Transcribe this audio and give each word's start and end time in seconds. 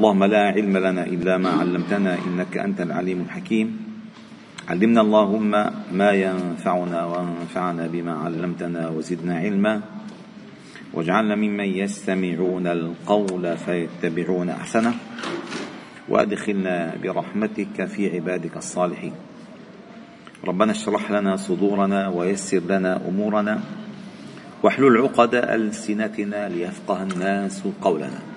اللهم 0.00 0.24
لا 0.24 0.44
علم 0.56 0.76
لنا 0.76 1.04
إلا 1.06 1.36
ما 1.36 1.50
علمتنا 1.60 2.18
إنك 2.26 2.56
أنت 2.56 2.80
العليم 2.80 3.20
الحكيم. 3.20 3.68
علمنا 4.68 5.00
اللهم 5.00 5.50
ما 5.92 6.10
ينفعنا 6.10 7.04
وانفعنا 7.04 7.86
بما 7.86 8.12
علمتنا 8.12 8.88
وزدنا 8.88 9.36
علما. 9.36 9.80
واجعلنا 10.94 11.34
ممن 11.36 11.64
يستمعون 11.64 12.66
القول 12.66 13.56
فيتبعون 13.56 14.48
أحسنه. 14.48 14.94
وأدخلنا 16.08 16.96
برحمتك 17.02 17.84
في 17.84 18.16
عبادك 18.16 18.56
الصالحين. 18.56 19.12
ربنا 20.44 20.72
اشرح 20.72 21.10
لنا 21.10 21.36
صدورنا 21.36 22.08
ويسر 22.08 22.62
لنا 22.64 23.00
أمورنا. 23.08 23.60
واحلل 24.62 24.96
عقد 24.96 25.34
ألسنتنا 25.34 26.48
ليفقه 26.48 27.02
الناس 27.02 27.62
قولنا. 27.82 28.29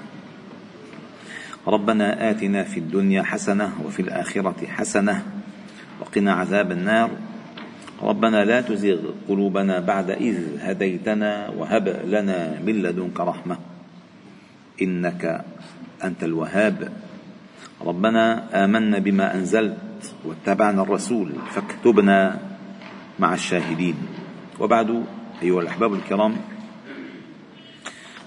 ربنا 1.68 2.30
آتنا 2.30 2.64
في 2.64 2.79
الدنيا 2.79 3.23
حسنة 3.23 3.71
وفي 3.86 4.01
الآخرة 4.01 4.68
حسنة 4.68 5.25
وقنا 6.01 6.33
عذاب 6.33 6.71
النار. 6.71 7.10
ربنا 8.01 8.46
لا 8.46 8.61
تزغ 8.61 9.00
قلوبنا 9.29 9.79
بعد 9.79 10.10
إذ 10.10 10.60
هديتنا 10.60 11.50
وهب 11.50 11.87
لنا 12.07 12.60
من 12.60 12.84
لدنك 12.84 13.20
رحمة. 13.20 13.57
إنك 14.82 15.46
أنت 16.04 16.23
الوهاب. 16.23 16.92
ربنا 17.82 18.43
آمنا 18.65 19.00
بما 19.00 19.36
أنزلت 19.36 20.11
واتبعنا 20.25 20.82
الرسول 20.82 21.32
فاكتبنا 21.51 22.39
مع 23.20 23.34
الشاهدين. 23.34 23.95
وبعد 24.59 25.04
أيها 25.42 25.61
الأحباب 25.61 25.93
الكرام 25.93 26.36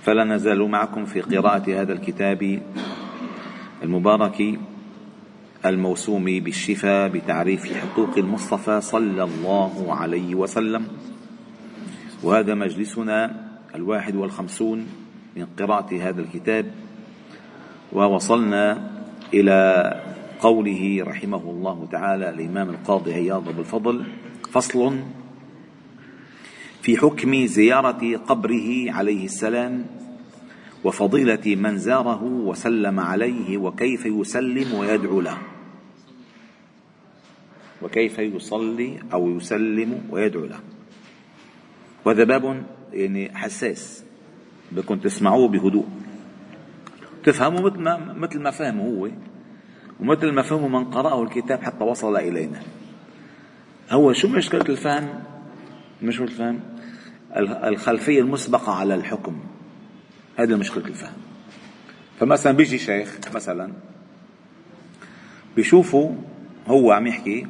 فلا 0.03 0.25
نزال 0.25 0.71
معكم 0.71 1.05
في 1.05 1.21
قراءة 1.21 1.83
هذا 1.83 1.93
الكتاب 1.93 2.63
المبارك 3.83 4.59
الموسوم 5.67 6.25
بالشفاء 6.25 7.09
بتعريف 7.09 7.77
حقوق 7.77 8.19
المصطفى 8.19 8.81
صلى 8.81 9.23
الله 9.25 9.95
عليه 9.95 10.35
وسلم. 10.35 10.87
وهذا 12.23 12.55
مجلسنا 12.55 13.47
الواحد 13.75 14.17
والخمسون 14.17 14.87
من 15.37 15.47
قراءة 15.59 15.95
هذا 15.95 16.21
الكتاب. 16.21 16.73
ووصلنا 17.93 18.91
إلى 19.35 19.93
قوله 20.41 21.05
رحمه 21.05 21.51
الله 21.51 21.89
تعالى 21.93 22.31
الإمام 22.31 22.71
القاضي 22.71 23.15
عياض 23.15 23.49
أبو 23.49 23.61
الفضل 23.61 24.05
فصل 24.53 24.99
في 26.83 26.97
حكم 26.97 27.47
زيارة 27.47 28.17
قبره 28.17 28.93
عليه 28.93 29.25
السلام 29.25 29.87
وفضيلة 30.85 31.57
من 31.57 31.79
زاره 31.79 32.23
وسلم 32.23 33.01
عليه 33.01 33.59
وكيف 33.59 34.07
يسلم 34.07 34.75
ويدعو 34.75 35.21
له. 35.21 35.39
وكيف 37.83 38.19
يصلي 38.19 38.99
أو 39.13 39.37
يسلم 39.37 40.03
ويدعو 40.11 40.45
له. 40.45 40.61
وهذا 42.05 42.25
باب 42.25 42.67
يعني 42.93 43.39
حساس. 43.39 44.05
بدكم 44.73 44.99
تسمعوه 44.99 45.49
بهدوء. 45.49 45.87
تفهموا 47.25 47.71
مثل 47.71 47.79
ما 47.81 48.13
مثل 48.13 48.41
ما 48.41 48.51
فهمه 48.51 48.83
هو. 48.83 49.11
ومثل 50.01 50.33
ما 50.33 50.43
فهمه 50.43 50.69
من 50.69 50.85
قرأه 50.85 51.23
الكتاب 51.23 51.63
حتى 51.63 51.85
وصل 51.85 52.17
إلينا. 52.17 52.61
هو 53.91 54.13
شو 54.13 54.29
مشكلة 54.29 54.65
الفهم؟ 54.69 55.23
مشكلة 56.03 56.27
الفهم؟ 56.27 56.61
الخلفية 57.65 58.21
المسبقة 58.21 58.73
على 58.73 58.95
الحكم. 58.95 59.41
هذه 60.37 60.55
مشكلة 60.55 60.85
الفهم. 60.87 61.17
فمثلا 62.21 62.53
بيجي 62.53 62.79
شيخ 62.79 63.19
مثلا 63.35 63.73
بيشوفوا 65.57 66.13
هو 66.67 66.93
عم 66.93 67.07
يحكي 67.07 67.47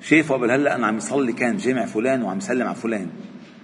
شايفه 0.00 0.34
قبل 0.34 0.50
هلأ 0.50 0.74
أنا 0.74 0.86
عم 0.86 0.96
يصلي 0.96 1.32
كان 1.32 1.56
جامع 1.56 1.86
فلان 1.86 2.22
وعم 2.22 2.38
يسلم 2.38 2.66
على 2.66 2.74
فلان. 2.74 3.10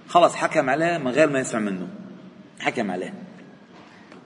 خلص 0.07 0.35
حكم 0.35 0.69
عليه 0.69 0.97
من 0.97 1.07
غير 1.07 1.29
ما 1.29 1.39
يسمع 1.39 1.59
منه. 1.59 1.87
حكم 2.59 2.91
عليه. 2.91 3.13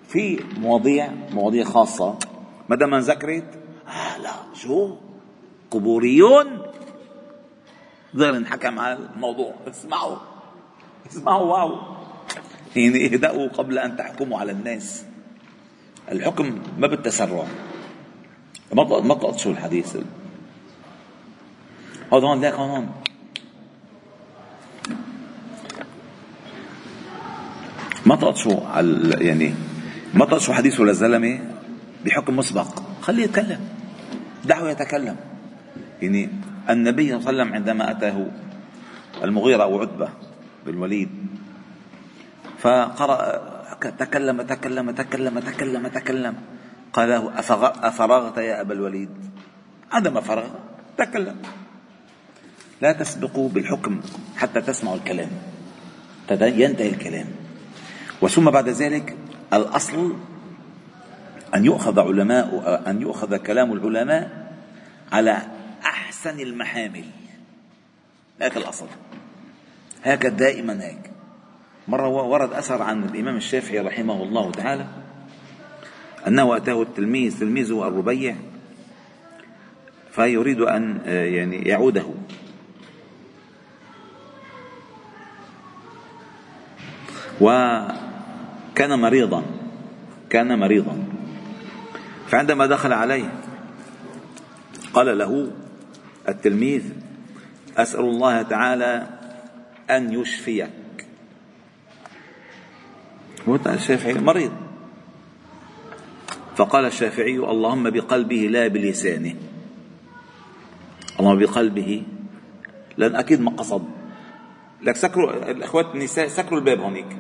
في 0.08 0.40
مواضيع 0.58 1.10
مواضيع 1.32 1.64
خاصة 1.64 2.20
ما 2.70 2.76
دام 2.76 2.96
ذكرت 2.96 3.60
آه 3.88 4.18
لا 4.18 4.32
شو؟ 4.54 4.96
قبوريون؟ 5.72 6.62
غير 8.16 8.38
انحكم 8.38 8.80
على 8.80 9.00
الموضوع. 9.16 9.54
اسمعوا. 9.68 10.18
اسمعوا 11.08 11.58
واو. 11.58 12.03
يعني 12.76 13.06
اهدأوا 13.06 13.48
قبل 13.48 13.80
أن 13.80 13.98
تحكموا 13.98 14.40
على 14.40 14.52
الناس. 14.52 15.06
الحكم 16.12 16.62
ما 16.78 16.88
بالتسرع. 16.88 17.46
ما 18.74 19.14
تقطشوا 19.14 19.52
الحديث. 19.52 19.98
هذا 22.14 22.28
هون 22.28 22.42
ذاك 22.42 22.54
هون 22.54 22.90
ما 28.06 28.16
تقطشوا 28.16 28.68
على 28.68 29.26
يعني 29.26 29.54
ما 30.14 30.26
تقطشوا 30.26 30.54
حديثه 30.54 30.84
للزلمه 30.84 31.40
بحكم 32.06 32.36
مسبق. 32.36 32.68
خليه 33.02 33.24
يتكلم. 33.24 33.60
دعوة 34.46 34.72
يتكلم. 34.72 35.16
يعني 36.02 36.30
النبي 36.70 37.08
صلى 37.08 37.18
الله 37.18 37.28
عليه 37.28 37.42
وسلم 37.42 37.54
عندما 37.54 37.92
أتاه 37.92 38.28
المغيرة 39.24 39.64
أو 39.64 39.82
عتبة 39.82 40.10
بالوليد 40.66 41.10
فقرأ 42.64 43.20
تكلم 44.00 44.42
تكلم 44.42 44.92
تكلم 44.92 45.40
تكلم 45.40 45.88
تكلم. 45.88 46.36
قال 46.94 47.10
له 47.10 47.40
أفرغت 47.84 48.38
يا 48.38 48.62
أبا 48.62 48.74
الوليد؟ 48.74 49.12
عندما 49.92 50.22
فرغ 50.22 50.48
تكلم. 50.98 51.38
لا 52.82 52.92
تسبقوا 52.92 53.50
بالحكم 53.50 54.02
حتى 54.36 54.62
تسمعوا 54.62 54.96
الكلام. 54.96 55.30
ينتهي 56.32 56.90
الكلام. 56.90 57.28
وثم 58.22 58.52
بعد 58.52 58.70
ذلك 58.70 59.18
الأصل 59.54 60.16
أن 61.56 61.66
يؤخذ 61.66 62.00
علماء 62.00 62.48
أن 62.88 63.02
يؤخذ 63.02 63.38
كلام 63.38 63.74
العلماء 63.74 64.54
على 65.12 65.42
أحسن 65.86 66.40
المحامل. 66.40 67.06
هذا 68.42 68.58
الأصل. 68.58 68.88
هكذا 70.04 70.32
دائما 70.32 70.84
هيك. 70.84 71.13
مرة 71.88 72.08
ورد 72.08 72.54
أثر 72.54 72.82
عن 72.82 73.04
الإمام 73.04 73.36
الشافعي 73.36 73.80
رحمه 73.80 74.24
الله 74.24 74.52
تعالى 74.52 74.88
أنه 76.28 76.58
أتاه 76.58 76.82
التلميذ 76.82 77.40
تلميذه 77.40 77.88
الربيع 77.88 78.36
فيريد 80.12 80.62
أن 80.62 81.02
يعني 81.06 81.62
يعوده. 81.62 82.06
وكان 87.42 89.00
مريضا 89.00 89.44
كان 90.30 90.60
مريضا. 90.60 91.04
فعندما 92.28 92.66
دخل 92.66 92.94
عليه 92.94 93.32
قال 94.94 95.18
له 95.18 95.52
التلميذ 96.30 96.84
أسأل 97.78 98.00
الله 98.00 98.42
تعالى 98.42 99.08
أن 99.90 100.14
يشفيك. 100.14 100.83
الشافعي. 103.48 104.14
مريض. 104.14 104.52
فقال 106.56 106.86
الشافعي 106.86 107.38
اللهم 107.38 107.90
بقلبه 107.90 108.36
لا 108.36 108.68
بلسانه. 108.68 109.36
اللهم 111.20 111.40
بقلبه. 111.40 112.04
لأن 112.98 113.16
أكيد 113.16 113.42
ما 113.42 113.52
قصد. 113.52 113.84
لك 114.82 114.96
سكروا 114.96 115.52
الأخوات 115.52 115.96
النساء 115.96 116.28
سكروا 116.28 116.60
الباب 116.60 116.80
هونيك 116.80 117.18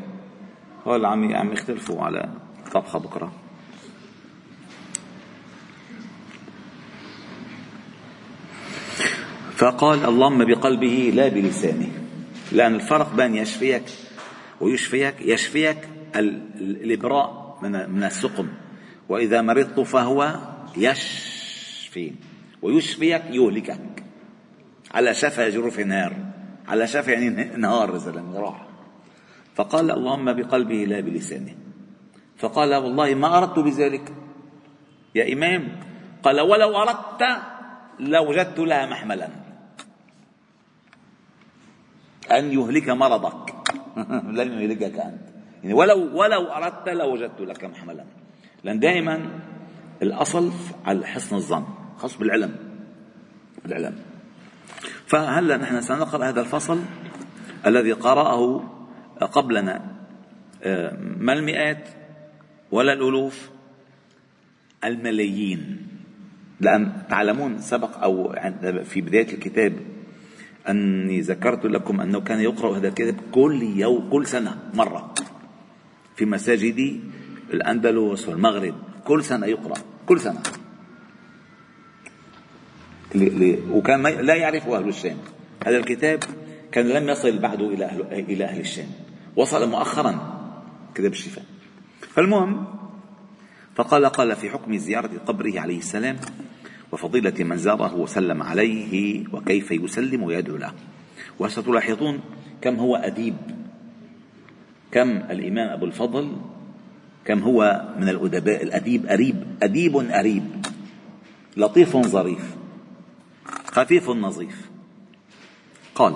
هو 0.87 1.05
عم 1.05 1.35
عم 1.35 1.51
يختلفوا 1.51 2.03
على 2.03 2.29
طبخة 2.73 2.99
بكرة. 2.99 3.31
فقال 9.55 10.05
اللهم 10.05 10.45
بقلبه 10.45 11.11
لا 11.15 11.27
بلسانه. 11.27 11.91
لأن 12.51 12.75
الفرق 12.75 13.15
بين 13.15 13.35
يشفيك 13.35 13.83
ويشفيك 14.61 15.15
يشفيك 15.21 15.92
الإبراء 16.15 17.57
من 17.87 18.03
السقم. 18.03 18.47
وإذا 19.09 19.41
مرضت 19.41 19.79
فهو 19.79 20.35
يشفي. 20.77 22.11
ويشفيك 22.61 23.23
يهلكك. 23.29 24.03
على 24.91 25.13
شفا 25.13 25.49
جرف 25.49 25.79
نار 25.79 26.13
على 26.67 26.87
شفا 26.87 27.11
يعني 27.11 27.57
نهار 27.57 27.97
زلمه 27.97 28.39
راح 28.39 28.67
فقال 29.55 29.91
اللهم 29.91 30.33
بقلبه 30.33 30.85
لا 30.85 30.99
بلسانه. 30.99 31.55
فقال 32.37 32.75
والله 32.75 33.15
ما 33.15 33.37
أردت 33.37 33.59
بذلك. 33.59 34.13
يا 35.15 35.33
إمام. 35.33 35.79
قال 36.23 36.41
ولو 36.41 36.77
أردت 36.77 37.23
لوجدت 37.99 38.59
لها 38.59 38.85
محملا. 38.85 39.29
أن 42.31 42.51
يهلك 42.51 42.89
مرضك. 42.89 43.53
لن 44.37 44.61
يهلكك 44.61 44.99
أنت. 44.99 45.32
يعني 45.63 45.73
ولو 45.73 46.19
ولو 46.19 46.41
أردت 46.47 46.89
لوجدت 46.89 47.41
لك 47.41 47.63
محملا. 47.63 48.05
لأن 48.63 48.79
دائما 48.79 49.29
الأصل 50.01 50.51
على 50.85 51.07
حسن 51.07 51.35
الظن 51.35 51.65
خاص 51.97 52.17
بالعلم. 52.17 52.55
بالعلم 53.63 53.95
فهلا 55.07 55.57
نحن 55.57 55.81
سنقرأ 55.81 56.29
هذا 56.29 56.41
الفصل 56.41 56.79
الذي 57.65 57.91
قرأه 57.91 58.69
قبلنا 59.21 59.93
آه، 60.63 60.97
ما 61.19 61.33
المئات 61.33 61.87
ولا 62.71 62.93
الألوف؟ 62.93 63.49
الملايين. 64.83 65.87
لأن 66.59 66.91
تعلمون 67.09 67.57
سبق 67.59 68.03
أو 68.03 68.35
في 68.83 69.01
بداية 69.01 69.33
الكتاب 69.33 69.73
أني 70.69 71.21
ذكرت 71.21 71.65
لكم 71.65 72.01
أنه 72.01 72.21
كان 72.21 72.39
يقرأ 72.39 72.77
هذا 72.77 72.87
الكتاب 72.87 73.15
كل 73.31 73.63
يوم 73.63 74.09
كل 74.09 74.27
سنة 74.27 74.57
مرة. 74.73 75.13
في 76.15 76.25
مساجد 76.25 76.99
الأندلس 77.53 78.27
والمغرب. 78.27 78.75
كل 79.05 79.23
سنة 79.23 79.47
يقرأ. 79.47 79.77
كل 80.05 80.19
سنة. 80.19 80.41
وكان 83.71 84.03
لا 84.03 84.35
يعرفه 84.35 84.77
أهل 84.77 84.87
الشام. 84.89 85.17
هذا 85.65 85.77
الكتاب 85.77 86.23
كان 86.71 86.89
لم 86.89 87.09
يصل 87.09 87.37
بعده 87.37 87.67
إلى 87.67 87.85
أهل, 87.85 88.01
إلى 88.11 88.45
أهل 88.45 88.59
الشام. 88.59 88.87
وصل 89.35 89.69
مؤخرا 89.69 90.39
كتاب 90.95 91.11
الشفاء. 91.11 91.45
فالمهم 91.99 92.65
فقال 93.75 94.05
قال 94.05 94.35
في 94.35 94.49
حكم 94.49 94.77
زيارة 94.77 95.09
قبره 95.25 95.59
عليه 95.59 95.77
السلام 95.77 96.17
وفضيلة 96.91 97.43
من 97.43 97.57
زاره 97.57 97.95
وسلم 97.95 98.43
عليه 98.43 99.23
وكيف 99.33 99.71
يسلم 99.71 100.23
ويدعو 100.23 100.57
له. 100.57 100.73
وستلاحظون 101.39 102.19
كم 102.61 102.75
هو 102.75 102.95
أديب. 102.95 103.35
كم 104.93 105.09
الإمام 105.09 105.69
أبو 105.69 105.85
الفضل 105.85 106.37
كم 107.25 107.39
هو 107.39 107.89
من 107.97 108.09
الأدباء 108.09 108.63
الأديب 108.63 109.05
أريب 109.05 109.57
أديب 109.63 109.97
أريب 109.97 110.65
لطيف 111.57 111.97
ظريف 111.97 112.55
خفيف 113.65 114.09
نظيف. 114.09 114.69
قال 115.95 116.15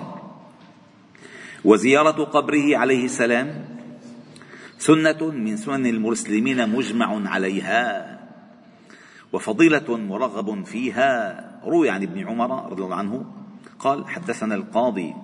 وزيارة 1.64 2.24
قبره 2.24 2.76
عليه 2.76 3.04
السلام 3.04 3.64
سنة 4.78 5.30
من 5.30 5.56
سنن 5.56 5.86
المسلمين 5.86 6.68
مجمع 6.68 7.30
عليها 7.30 8.18
وفضيلة 9.32 9.96
مرغب 9.96 10.64
فيها. 10.64 11.44
روي 11.64 11.90
عن 11.90 12.02
ابن 12.02 12.28
عمر 12.28 12.70
رضي 12.70 12.82
الله 12.82 12.96
عنه 12.96 13.26
قال 13.78 14.08
حدثنا 14.08 14.54
القاضي 14.54 15.14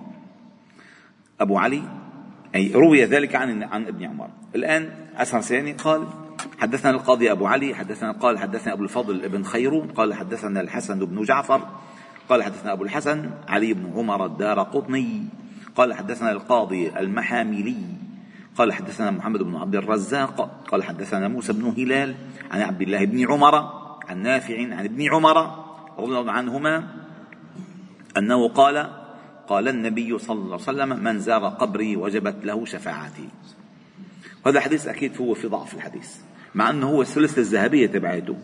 أبو 1.39 1.57
علي 1.57 2.04
أي 2.55 2.71
روي 2.71 3.05
ذلك 3.05 3.35
عن 3.35 3.63
عن 3.63 3.87
ابن 3.87 4.03
عمر. 4.03 4.29
الآن 4.55 4.89
أسهر 5.17 5.41
ثاني 5.41 5.71
قال 5.71 6.07
حدثنا 6.59 6.91
القاضي 6.91 7.31
أبو 7.31 7.47
علي 7.47 7.75
حدثنا 7.75 8.11
قال 8.11 8.39
حدثنا 8.39 8.73
أبو 8.73 8.83
الفضل 8.83 9.23
ابن 9.23 9.43
خيرون 9.43 9.87
قال 9.87 10.13
حدثنا 10.13 10.61
الحسن 10.61 11.05
بن 11.05 11.23
جعفر 11.23 11.61
قال 12.29 12.43
حدثنا 12.43 12.73
أبو 12.73 12.83
الحسن 12.83 13.31
علي 13.47 13.73
بن 13.73 13.93
عمر 13.95 14.25
الدار 14.25 14.59
قطني 14.59 15.23
قال 15.75 15.93
حدثنا 15.93 16.31
القاضي 16.31 16.89
المحاملي 16.99 17.77
قال 18.57 18.73
حدثنا 18.73 19.11
محمد 19.11 19.43
بن 19.43 19.55
عبد 19.55 19.75
الرزاق 19.75 20.63
قال 20.67 20.83
حدثنا 20.83 21.27
موسى 21.27 21.53
بن 21.53 21.73
هلال 21.77 22.15
عن 22.51 22.61
عبد 22.61 22.81
الله 22.81 23.05
بن 23.05 23.31
عمر 23.31 23.55
عن 24.09 24.21
نافع 24.21 24.61
عن 24.61 24.85
ابن 24.85 25.13
عمر 25.13 25.65
رضي 25.99 26.19
الله 26.19 26.31
عنهما 26.31 26.87
أنه 28.17 28.49
قال 28.49 29.04
قال 29.47 29.67
النبي 29.67 30.17
صلى 30.19 30.37
الله 30.37 30.53
عليه 30.53 30.63
وسلم 30.63 31.03
من 31.03 31.19
زار 31.19 31.45
قبري 31.45 31.95
وجبت 31.95 32.35
له 32.43 32.65
شفاعتي. 32.65 33.29
هذا 34.47 34.59
حديث 34.59 34.87
أكيد 34.87 35.17
هو 35.21 35.33
في 35.33 35.47
ضعف 35.47 35.73
الحديث 35.73 36.15
مع 36.55 36.69
أنه 36.69 36.87
هو 36.87 37.01
السلسلة 37.01 37.39
الذهبية 37.39 37.87
تبعته 37.87 38.37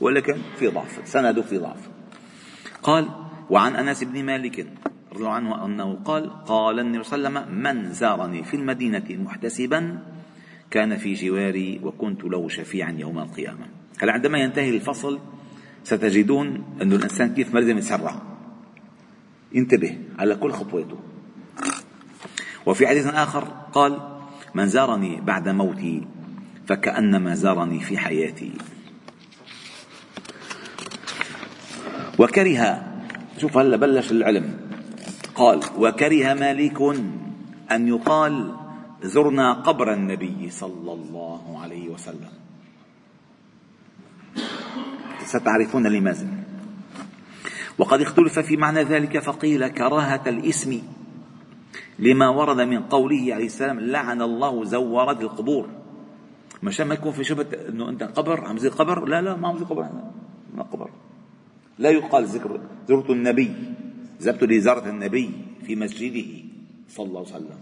ولكن 0.00 0.36
في 0.58 0.68
ضعف 0.68 1.00
سنده 1.04 1.42
في 1.42 1.58
ضعف. 1.58 1.88
قال 2.82 3.08
وعن 3.50 3.76
أنس 3.76 4.04
بن 4.04 4.24
مالك 4.24 4.66
رضي 5.12 5.18
الله 5.18 5.32
عنه 5.32 5.64
أنه 5.64 5.94
قال 6.04 6.44
قال 6.44 6.78
النبي 6.78 7.04
صلى 7.04 7.28
الله 7.28 7.40
عليه 7.40 7.40
وسلم 7.40 7.62
من 7.62 7.92
زارني 7.92 8.44
في 8.44 8.54
المدينة 8.54 9.04
محتسبا 9.10 9.98
كان 10.70 10.96
في 10.96 11.14
جواري 11.14 11.80
وكنت 11.82 12.24
له 12.24 12.48
شفيعا 12.48 12.92
يوم 12.98 13.18
القيامة. 13.18 13.66
هلا 13.98 14.12
عندما 14.12 14.38
ينتهي 14.38 14.70
الفصل 14.70 15.18
ستجدون 15.84 16.64
أن 16.82 16.92
الإنسان 16.92 17.34
كيف 17.34 17.54
ما 17.54 17.60
لازم 17.60 17.78
يتسرع 17.78 18.33
انتبه 19.54 19.98
على 20.18 20.34
كل 20.34 20.52
خطوته. 20.52 20.98
وفي 22.66 22.86
حديث 22.86 23.06
آخر 23.06 23.44
قال 23.72 23.98
من 24.54 24.66
زارني 24.66 25.20
بعد 25.20 25.48
موتي 25.48 26.06
فكأنما 26.66 27.34
زارني 27.34 27.80
في 27.80 27.98
حياتي. 27.98 28.52
وكره 32.18 32.82
شوف 33.38 33.56
هلا 33.56 33.76
بلش 33.76 34.10
العلم 34.10 34.56
قال 35.34 35.60
وكره 35.78 36.34
مالك 36.34 36.80
أن 37.72 37.88
يقال 37.88 38.54
زرنا 39.02 39.52
قبر 39.52 39.92
النبي 39.92 40.50
صلى 40.50 40.92
الله 40.92 41.60
عليه 41.62 41.88
وسلم. 41.88 42.32
ستعرفون 45.24 45.86
لماذا؟ 45.86 46.43
وقد 47.78 48.00
اختلف 48.00 48.38
في 48.38 48.56
معنى 48.56 48.82
ذلك 48.82 49.18
فقيل 49.18 49.68
كراهة 49.68 50.22
الإسم 50.26 50.82
لما 51.98 52.28
ورد 52.28 52.60
من 52.60 52.82
قوله 52.82 53.34
عليه 53.34 53.46
السلام 53.46 53.80
لعن 53.80 54.22
الله 54.22 54.64
زوارات 54.64 55.20
القبور. 55.20 55.66
مشان 56.62 56.86
ما 56.86 56.94
يكون 56.94 57.12
في 57.12 57.24
شبهة 57.24 57.46
إنه 57.68 57.88
أنت 57.88 58.02
قبر 58.02 58.44
عم 58.44 58.58
زي 58.58 58.68
قبر؟ 58.68 59.04
لا 59.04 59.22
لا 59.22 59.36
ما 59.36 59.48
عم 59.48 59.58
زي 59.58 59.64
قبر. 59.64 59.88
ما 60.54 60.62
قبر. 60.62 60.90
لا 61.78 61.90
يقال 61.90 62.24
ذكر 62.24 62.60
زرت 62.88 63.10
النبي 63.10 63.52
ذهبت 64.22 64.44
لزيارة 64.44 64.88
النبي 64.88 65.30
في 65.66 65.76
مسجده 65.76 66.30
صلى 66.88 67.06
الله 67.06 67.20
عليه 67.20 67.36
وسلم. 67.36 67.58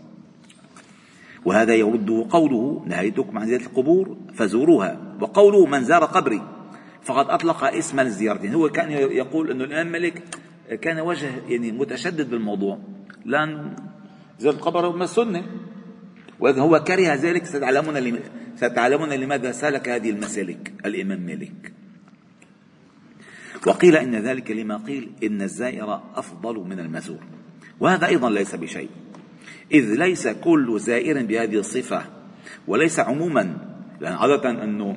وهذا 1.44 1.74
يرده 1.74 2.26
قوله 2.30 2.84
نهيتكم 2.86 3.38
عن 3.38 3.46
زيارة 3.46 3.62
القبور 3.62 4.16
فزوروها. 4.34 5.16
وقوله 5.20 5.66
من 5.66 5.84
زار 5.84 6.04
قبري. 6.04 6.42
فقد 7.04 7.30
أطلق 7.30 7.64
اسم 7.64 8.00
الزيارة 8.00 8.44
يعني 8.44 8.56
هو 8.56 8.68
كان 8.68 8.90
يقول 8.90 9.50
أنه 9.50 9.64
الإمام 9.64 9.92
مالك 9.92 10.22
كان 10.80 11.00
وجه 11.00 11.30
يعني 11.48 11.72
متشدد 11.72 12.30
بالموضوع. 12.30 12.78
لأن 13.24 13.76
زيارة 14.38 14.54
القبر 14.54 14.96
من 14.96 15.02
السنة. 15.02 15.46
وإذا 16.40 16.60
هو 16.60 16.84
كره 16.84 17.14
ذلك 17.14 17.46
ستعلمون 17.46 18.18
ستعلمون 18.56 19.08
لماذا 19.08 19.52
سلك 19.52 19.88
هذه 19.88 20.10
المسالك؟ 20.10 20.72
الإمام 20.86 21.20
مالك 21.20 21.72
وقيل 23.66 23.96
إن 23.96 24.14
ذلك 24.14 24.50
لما 24.50 24.76
قيل 24.76 25.10
إن 25.22 25.42
الزائر 25.42 26.00
أفضل 26.14 26.58
من 26.58 26.80
المزور. 26.80 27.20
وهذا 27.80 28.06
أيضا 28.06 28.30
ليس 28.30 28.54
بشيء. 28.54 28.88
إذ 29.72 29.94
ليس 29.94 30.28
كل 30.28 30.80
زائر 30.80 31.22
بهذه 31.22 31.58
الصفة 31.58 32.02
وليس 32.66 33.00
عموما 33.00 33.56
لأن 34.00 34.12
عادة 34.12 34.50
أنه 34.50 34.96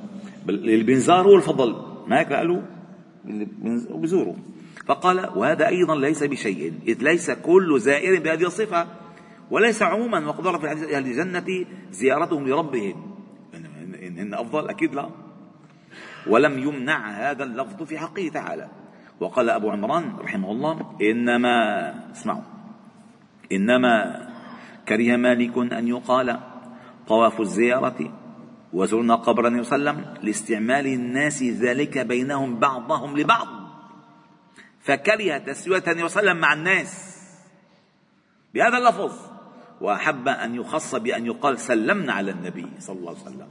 اللي 0.49 0.83
بينزار 0.83 1.27
هو 1.27 1.35
الفضل. 1.35 1.94
ما 2.07 2.19
هيك 2.19 2.33
قالوا 2.33 2.61
بيزوروا 3.95 4.35
فقال 4.85 5.29
وهذا 5.35 5.67
أيضا 5.67 5.95
ليس 5.95 6.23
بشيء 6.23 6.73
إذ 6.87 7.03
ليس 7.03 7.31
كل 7.31 7.79
زائر 7.79 8.21
بهذه 8.21 8.45
الصفة 8.45 8.87
وليس 9.51 9.81
عموما 9.81 10.27
وقد 10.27 10.59
في 10.59 10.67
أهل 10.67 11.05
الجنة 11.05 11.65
زيارتهم 11.91 12.47
لربهم. 12.47 13.15
إن 14.03 14.33
أفضل 14.33 14.69
أكيد 14.69 14.95
لا. 14.95 15.09
ولم 16.27 16.59
يمنع 16.59 17.09
هذا 17.09 17.43
اللفظ 17.43 17.83
في 17.83 17.97
حقه 17.97 18.29
تعالى. 18.33 18.67
وقال 19.19 19.49
أبو 19.49 19.69
عمران 19.69 20.15
رحمه 20.19 20.51
الله 20.51 20.95
إنما 21.01 21.93
اسمعوا 22.11 22.41
إنما 23.51 24.21
كره 24.87 25.15
مالك 25.15 25.57
أن 25.73 25.87
يقال 25.87 26.39
طواف 27.07 27.41
الزيارة 27.41 28.11
وزرنا 28.75 29.15
قبر 29.15 29.47
النبي 29.47 29.63
صلى 29.63 29.75
الله 29.75 29.91
عليه 29.91 30.01
وسلم 30.01 30.23
لاستعمال 30.23 30.87
الناس 30.87 31.43
ذلك 31.43 31.97
بينهم 31.97 32.59
بعضهم 32.59 33.17
لبعض. 33.17 33.47
فكره 34.81 35.37
تسوية 35.37 35.83
النبي 35.87 36.09
صلى 36.09 36.19
الله 36.19 36.31
عليه 36.31 36.31
وسلم 36.31 36.37
مع 36.37 36.53
الناس 36.53 37.15
بهذا 38.53 38.77
اللفظ 38.77 39.13
وأحب 39.81 40.27
أن 40.27 40.55
يخص 40.55 40.95
بأن 40.95 41.25
يقال 41.25 41.59
سلمنا 41.59 42.13
على 42.13 42.31
النبي 42.31 42.67
صلى 42.79 42.99
الله 42.99 43.11
عليه 43.11 43.21
وسلم. 43.21 43.47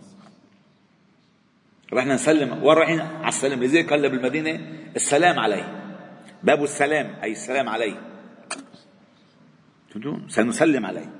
رحنا 1.92 2.14
نسلم 2.14 2.62
وين 2.62 2.76
رايحين 2.76 3.00
على 3.00 3.28
السلام. 3.28 3.64
لذلك 3.64 3.90
قال 3.90 4.10
بالمدينة 4.10 4.50
السلام 4.96 5.38
عليه. 5.38 5.66
باب 6.42 6.64
السلام 6.64 7.14
أي 7.22 7.32
السلام 7.32 7.68
عليه. 7.68 7.96
سنسلم 10.28 10.86
عليه. 10.86 11.10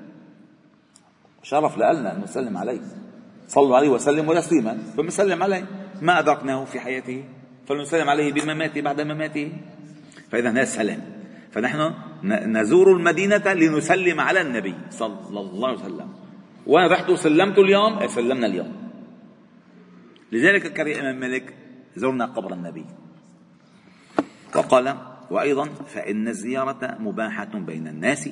شرف 1.43 1.77
لنا 1.77 2.15
أن 2.15 2.21
نسلم 2.21 2.57
عليه. 2.57 2.81
صلوا 3.47 3.77
عليه 3.77 3.89
وسلموا 3.89 4.35
تسليما 4.35 4.77
فنسلم 4.97 5.43
عليه. 5.43 5.65
ما 6.01 6.19
ادركناه 6.19 6.65
في 6.65 6.79
حياته؟ 6.79 7.23
فلنسلم 7.67 8.09
عليه 8.09 8.33
بمماته 8.33 8.81
بعد 8.81 9.01
مماته. 9.01 9.51
فإذا 10.29 10.49
هذا 10.51 10.61
السلام 10.61 11.01
فنحن 11.51 11.93
نزور 12.23 12.97
المدينة 12.97 13.53
لنسلم 13.53 14.19
على 14.19 14.41
النبي 14.41 14.75
صلى 14.89 15.39
الله 15.39 15.67
عليه 15.67 15.79
وسلم. 15.79 16.09
وين 16.67 16.87
رحت 16.91 17.09
وسلمت 17.09 17.57
اليوم 17.57 18.07
سلمنا 18.07 18.47
اليوم. 18.47 18.71
لذلك 20.31 20.73
كره 20.73 20.91
الإمام 20.91 21.19
مالك 21.19 21.53
زرنا 21.95 22.25
قبر 22.25 22.53
النبي. 22.53 22.85
وقال 24.55 24.97
وأيضا 25.31 25.65
فإن 25.65 26.27
الزيارة 26.27 26.97
مباحة 26.99 27.53
بين 27.59 27.87
الناس 27.87 28.29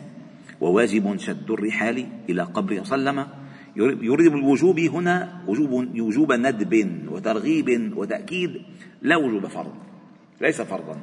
وواجب 0.61 1.17
شد 1.17 1.51
الرحال 1.51 2.07
إلى 2.29 2.43
قبر 2.43 2.83
سلم. 2.83 3.27
يريد 3.75 4.31
بالوجوب 4.31 4.79
هنا 4.79 5.43
وجوب 5.47 5.71
وجوب 5.99 6.33
ندب 6.33 7.07
وترغيب 7.11 7.93
وتأكيد 7.97 8.61
لا 9.01 9.17
وجوب 9.17 9.47
فرض 9.47 9.73
ليس 10.41 10.61
فرضا. 10.61 10.97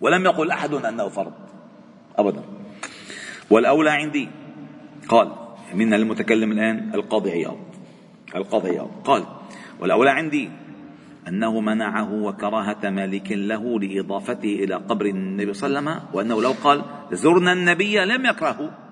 ولم 0.00 0.24
يقل 0.24 0.50
أحد 0.50 0.74
أنه 0.74 1.08
فرض 1.08 1.32
أبدا. 2.16 2.42
والأولى 3.50 3.90
عندي 3.90 4.28
قال 5.08 5.32
من 5.74 5.94
المتكلم 5.94 6.52
الآن 6.52 6.94
القاضي 6.94 7.30
عياض. 7.30 7.58
القاضي 8.36 8.68
عياض. 8.68 8.90
قال 9.04 9.26
والأولى 9.80 10.10
عندي 10.10 10.50
أنه 11.28 11.60
منعه 11.60 12.12
وكراهة 12.12 12.90
مالك 12.90 13.32
له 13.32 13.80
لإضافته 13.80 14.54
إلى 14.54 14.74
قبر 14.74 15.06
النبي 15.06 15.54
صلى 15.54 15.78
الله 15.78 15.90
عليه 15.90 16.00
وسلم 16.00 16.08
وأنه 16.14 16.42
لو 16.42 16.52
قال 16.64 16.82
زرنا 17.12 17.52
النبي 17.52 18.04
لم 18.04 18.26
يكرهه. 18.26 18.85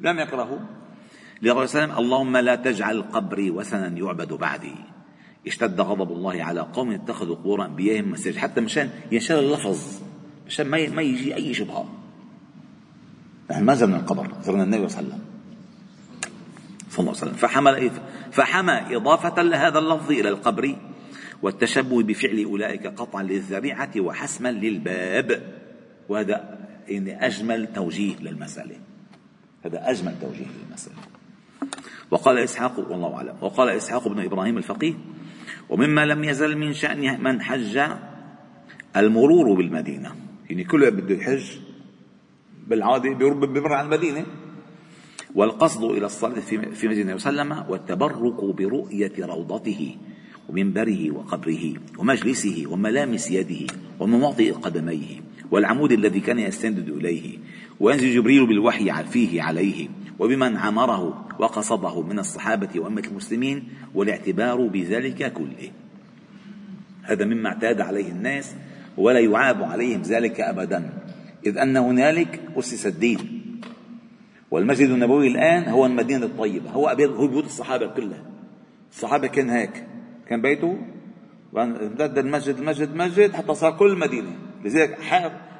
لم 0.00 0.18
يكرهه 0.18 0.60
لقول 1.42 1.64
وسلم 1.64 1.92
اللهم 1.98 2.36
لا 2.36 2.54
تجعل 2.54 3.02
قبري 3.02 3.50
وثنا 3.50 3.98
يعبد 3.98 4.32
بعدي. 4.32 4.74
اشتد 5.46 5.80
غضب 5.80 6.12
الله 6.12 6.44
على 6.44 6.60
قوم 6.60 6.90
اتخذوا 6.90 7.36
قبور 7.36 7.64
أنبيائهم 7.64 8.10
مساجد. 8.10 8.36
حتى 8.36 8.60
مشان 8.60 8.90
ينشر 9.12 9.38
اللفظ 9.38 10.02
مشان 10.46 10.66
ما 10.66 10.88
ما 10.88 11.02
يجي 11.02 11.34
أي 11.34 11.54
شبهة. 11.54 11.88
نحن 13.50 13.64
ما 13.64 13.74
زرنا 13.74 13.96
القبر 13.96 14.32
زرنا 14.42 14.62
النبي 14.62 14.88
صلى 14.88 15.00
الله 15.00 15.12
عليه 15.12 15.22
وسلم. 15.22 15.24
صلى 16.90 17.00
الله 17.00 17.10
عليه 17.10 17.22
وسلم. 17.22 17.32
فحمل 17.32 17.90
فحمى 18.32 18.96
إضافة 18.96 19.42
لهذا 19.42 19.78
اللفظ 19.78 20.10
إلى 20.10 20.28
القبر 20.28 20.76
والتشبه 21.42 22.02
بفعل 22.02 22.44
أولئك 22.44 22.86
قطعا 22.86 23.22
للذريعة 23.22 23.90
وحسما 23.98 24.52
للباب. 24.52 25.42
وهذا 26.08 26.58
يعني 26.88 27.26
أجمل 27.26 27.72
توجيه 27.72 28.16
للمسألة. 28.20 28.76
هذا 29.64 29.90
أجمل 29.90 30.14
توجيه 30.20 30.46
للمسألة. 30.66 30.96
وقال 32.10 32.38
إسحاق 32.38 32.78
والله 32.90 33.14
أعلم. 33.14 33.34
وقال 33.40 33.68
إسحاق 33.68 34.08
بن 34.08 34.20
إبراهيم 34.24 34.58
الفقيه 34.58 34.94
ومما 35.68 36.06
لم 36.06 36.24
يزل 36.24 36.58
من 36.58 36.72
شأن 36.72 37.22
من 37.22 37.42
حج 37.42 37.80
المرور 38.96 39.56
بالمدينة. 39.56 40.14
يعني 40.50 40.64
كل 40.64 40.90
بده 40.90 41.14
يحج 41.14 41.44
بالعادة 42.66 43.14
بمر 43.14 43.72
على 43.72 43.86
المدينة. 43.86 44.26
والقصد 45.34 45.84
إلى 45.84 46.06
الصلاة 46.06 46.40
في 46.40 46.88
عليه 46.88 47.14
وسلم 47.14 47.64
والتبرك 47.68 48.44
برؤية 48.44 49.12
روضته 49.18 49.96
ومنبره 50.48 51.10
وقبره 51.10 51.74
ومجلسه 51.98 52.64
وملامس 52.68 53.30
يده 53.30 53.74
ومواطئ 54.00 54.52
قدميه. 54.52 55.20
والعمود 55.54 55.92
الذي 55.92 56.20
كان 56.20 56.38
يستند 56.38 56.88
إليه 56.88 57.38
وينزل 57.80 58.14
جبريل 58.14 58.46
بالوحي 58.46 59.04
فيه 59.04 59.42
عليه 59.42 59.88
وبمن 60.18 60.56
عمره 60.56 61.28
وقصده 61.38 62.02
من 62.02 62.18
الصحابة 62.18 62.80
وأمة 62.80 63.02
المسلمين 63.06 63.68
والاعتبار 63.94 64.66
بذلك 64.66 65.32
كله. 65.32 65.70
هذا 67.02 67.24
مما 67.24 67.48
اعتاد 67.48 67.80
عليه 67.80 68.08
الناس 68.10 68.54
ولا 68.96 69.20
يعاب 69.20 69.62
عليهم 69.62 70.02
ذلك 70.02 70.40
أبدا 70.40 70.92
إذ 71.46 71.58
أن 71.58 71.76
هنالك 71.76 72.40
أسس 72.56 72.86
الدين. 72.86 73.18
والمسجد 74.50 74.90
النبوي 74.90 75.28
الآن 75.28 75.68
هو 75.68 75.86
المدينة 75.86 76.26
الطيبة 76.26 76.70
هو 76.70 76.88
هو 76.88 77.26
بيوت 77.26 77.44
الصحابة 77.44 77.86
كلها. 77.86 78.24
الصحابة 78.90 79.26
كان 79.26 79.50
هيك 79.50 79.86
كان 80.28 80.42
بيته 80.42 80.78
امتد 81.56 82.18
المسجد 82.18 82.56
المسجد 82.56 82.88
المسجد 82.88 83.32
حتى 83.32 83.54
صار 83.54 83.76
كل 83.76 83.92
المدينة. 83.92 84.43
لذلك 84.64 85.02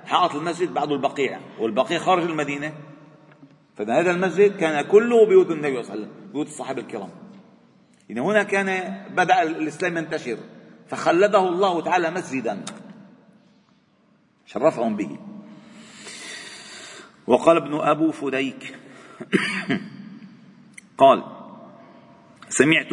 حائط 0.06 0.34
المسجد 0.34 0.74
بعده 0.74 0.94
البقيع 0.94 1.40
والبقيع 1.58 1.98
خارج 1.98 2.22
المدينة. 2.22 2.72
فهذا 3.76 4.10
المسجد 4.10 4.56
كان 4.56 4.84
كله 4.84 5.26
بيوت 5.26 5.50
النبي 5.50 5.82
صلى 5.82 5.94
الله 5.94 6.06
عليه 6.06 6.14
وسلم 6.14 6.32
بيوت 6.32 6.46
الصحابة 6.46 6.80
الكرام. 6.80 7.10
يعني 8.08 8.20
هنا 8.20 8.42
كان 8.42 8.98
بدأ 9.14 9.42
الإسلام 9.42 9.96
ينتشر 9.96 10.38
فخلده 10.88 11.48
الله 11.48 11.80
تعالى 11.80 12.10
مسجدا. 12.10 12.64
شرفهم 14.46 14.96
به. 14.96 15.18
وقال 17.26 17.56
ابن 17.56 17.74
أبو 17.74 18.10
فديك 18.10 18.78
قال 20.98 21.24
سمعت 22.48 22.92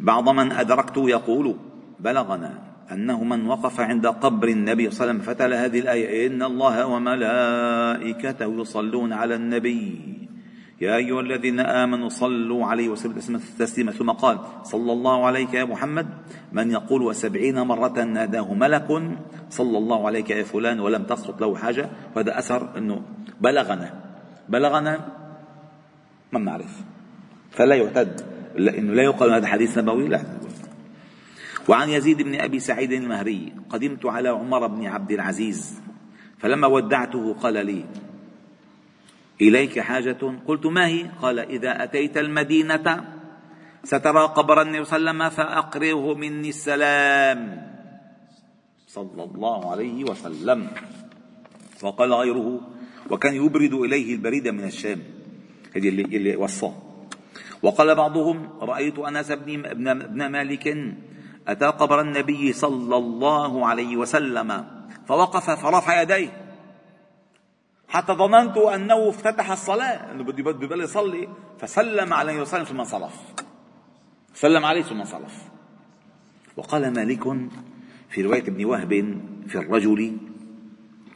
بعض 0.00 0.28
من 0.28 0.52
أدركت 0.52 0.96
يقول 0.96 1.56
بلغنا 2.00 2.65
أنه 2.92 3.24
من 3.24 3.46
وقف 3.46 3.80
عند 3.80 4.06
قبر 4.06 4.48
النبي 4.48 4.90
صلى 4.90 5.10
الله 5.10 5.12
عليه 5.12 5.22
وسلم 5.22 5.34
فتل 5.34 5.54
هذه 5.54 5.78
الآية 5.78 6.26
إن 6.26 6.42
الله 6.42 6.86
وملائكته 6.86 8.60
يصلون 8.60 9.12
على 9.12 9.34
النبي. 9.34 10.16
يا 10.80 10.96
أيها 10.96 11.20
الذين 11.20 11.60
آمنوا 11.60 12.08
صلوا 12.08 12.66
عليه 12.66 12.88
وسلموا 12.88 13.40
تسليما 13.58 13.92
ثم 13.92 14.10
قال 14.10 14.38
صلى 14.62 14.92
الله 14.92 15.26
عليك 15.26 15.54
يا 15.54 15.64
محمد 15.64 16.06
من 16.52 16.70
يقول 16.70 17.02
وسبعين 17.02 17.60
مرة 17.60 18.04
ناداه 18.04 18.54
ملك 18.54 18.88
صلى 19.50 19.78
الله 19.78 20.06
عليك 20.06 20.30
يا 20.30 20.42
فلان 20.44 20.80
ولم 20.80 21.02
تسقط 21.02 21.40
له 21.40 21.56
حاجة. 21.56 21.90
وهذا 22.16 22.38
أثر 22.38 22.78
أنه 22.78 23.02
بلغنا. 23.40 23.94
بلغنا 24.48 25.08
ما 26.32 26.38
بنعرف 26.38 26.82
فلا 27.50 27.74
يعتد. 27.74 28.20
إنه 28.58 28.92
لا 28.94 29.02
يقال 29.02 29.32
هذا 29.32 29.46
حديث 29.46 29.78
نبوي 29.78 30.08
لا. 30.08 30.20
وعن 31.68 31.88
يزيد 31.90 32.22
بن 32.22 32.40
أبي 32.40 32.60
سعيد 32.60 32.92
المهري 32.92 33.52
قدمت 33.70 34.06
على 34.06 34.28
عمر 34.28 34.66
بن 34.66 34.86
عبد 34.86 35.12
العزيز 35.12 35.80
فلما 36.38 36.66
ودعته 36.66 37.34
قال 37.34 37.66
لي 37.66 37.84
إليك 39.40 39.80
حاجة؟ 39.80 40.40
قلت 40.46 40.66
ما 40.66 40.86
هي؟ 40.86 41.10
قال 41.22 41.38
إذا 41.38 41.82
أتيت 41.84 42.16
المدينة 42.16 43.04
سترى 43.84 44.22
قبر 44.22 44.62
النبي 44.62 44.84
صلى 44.84 44.96
الله 44.96 45.10
عليه 45.10 45.26
وسلم 45.26 45.36
فأقره 45.36 46.14
مني 46.14 46.48
السلام. 46.48 47.40
صلى 48.88 49.24
الله 49.24 49.70
عليه 49.70 50.04
وسلم. 50.04 50.68
وقال 51.82 52.12
غيره 52.12 52.60
وكان 53.10 53.34
يبرد 53.34 53.74
إليه 53.74 54.14
البريد 54.14 54.48
من 54.48 54.64
الشام 54.64 55.02
هذه 55.76 55.88
اللي, 55.88 56.02
اللي 56.02 56.36
وصاه. 56.36 56.74
وقال 57.62 57.94
بعضهم 57.94 58.48
رأيت 58.60 58.98
أنس 58.98 59.32
بن, 59.32 59.66
ابن 59.66 60.26
مالك 60.26 60.66
أتى 61.48 61.66
قبر 61.66 62.00
النبي 62.00 62.52
صلى 62.52 62.96
الله 62.96 63.66
عليه 63.66 63.96
وسلم 63.96 64.66
فوقف 65.06 65.50
فرفع 65.50 66.02
يديه. 66.02 66.46
حتى 67.88 68.12
ظننت 68.12 68.56
أنه 68.56 69.08
افتتح 69.08 69.50
الصلاة 69.50 70.12
أنه 70.12 70.24
بده 70.24 70.52
بده 70.52 70.82
يصلي 70.84 71.28
فسلم 71.58 72.12
عليه 72.12 72.40
وسلم 72.40 72.64
ثم 72.64 72.78
انصرف. 72.78 73.14
سلم 74.34 74.64
عليه 74.64 74.82
ثم 74.82 75.00
انصرف. 75.00 75.34
وقال 76.56 76.92
مالك 76.92 77.24
في 78.10 78.22
رواية 78.22 78.42
ابن 78.42 78.64
وهب 78.64 79.20
في 79.46 79.58
الرجل 79.58 80.16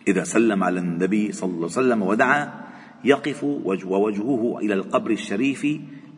إذا 0.08 0.24
سلم 0.24 0.64
على 0.64 0.80
النبي 0.80 1.32
صلى 1.32 1.48
الله 1.48 1.56
عليه 1.56 1.80
وسلم 1.80 2.02
ودعا 2.02 2.64
يقف 3.04 3.44
ووجهه 3.44 4.58
إلى 4.58 4.74
القبر 4.74 5.10
الشريف 5.10 5.66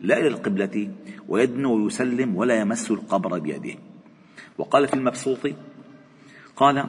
لا 0.01 0.17
إلى 0.17 0.27
القبلة 0.27 0.91
ويدنو 1.27 1.83
ويسلم 1.83 2.35
ولا 2.35 2.59
يمس 2.59 2.91
القبر 2.91 3.39
بيده. 3.39 3.92
وقال 4.57 4.87
في 4.87 4.93
المبسوط 4.93 5.39
قال 6.55 6.85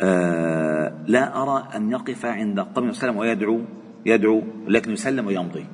آه 0.00 1.04
لا 1.06 1.42
أرى 1.42 1.68
أن 1.76 1.90
يقف 1.90 2.26
عند 2.26 2.60
قبر 2.60 2.88
وسلم 2.88 3.16
ويدعو 3.16 3.60
يدعو 4.06 4.42
لكن 4.66 4.92
يسلم 4.92 5.26
ويمضي. 5.26 5.66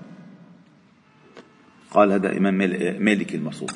قال 1.90 2.12
هذا 2.12 2.36
إمام 2.36 2.54
مالك 2.98 3.34
المبسوط. 3.34 3.70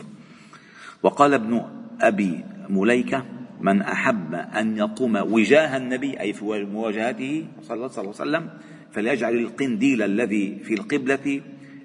وقال 1.03 1.35
ابن 1.35 1.63
أبي 2.01 2.45
مليكة 2.69 3.25
من 3.61 3.83
أحب 3.83 4.35
أن 4.35 4.77
يقوم 4.77 5.17
وجاه 5.17 5.77
النبي 5.77 6.21
أي 6.21 6.33
في 6.33 6.45
مواجهته 6.45 7.47
صلى 7.63 7.75
الله 7.75 7.91
عليه 7.99 8.09
وسلم 8.09 8.51
فليجعل 8.93 9.35
القنديل 9.35 10.03
الذي 10.03 10.59
في 10.65 10.75
القبلة 10.75 11.41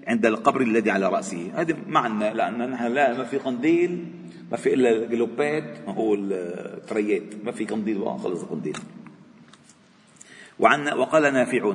عند 0.08 0.26
القبر 0.26 0.62
الذي 0.62 0.92
على 0.92 1.08
رأسه. 1.08 1.52
هذا 1.56 1.76
معنى 1.88 2.34
لأن 2.34 2.70
نحن 2.72 2.86
لا 2.86 3.18
ما 3.18 3.24
في 3.24 3.38
قنديل 3.38 4.06
ما 4.54 4.60
في 4.60 4.74
إلا 4.74 4.90
الجلوبات 4.90 5.78
هو 5.88 6.14
التريات. 6.14 7.46
ما 7.46 7.52
في 7.52 7.66
قنديل 7.66 8.06
خلص 8.06 8.44
قنديل 8.44 8.78
وعن 10.60 10.88
وقال 10.88 11.34
نافع 11.34 11.74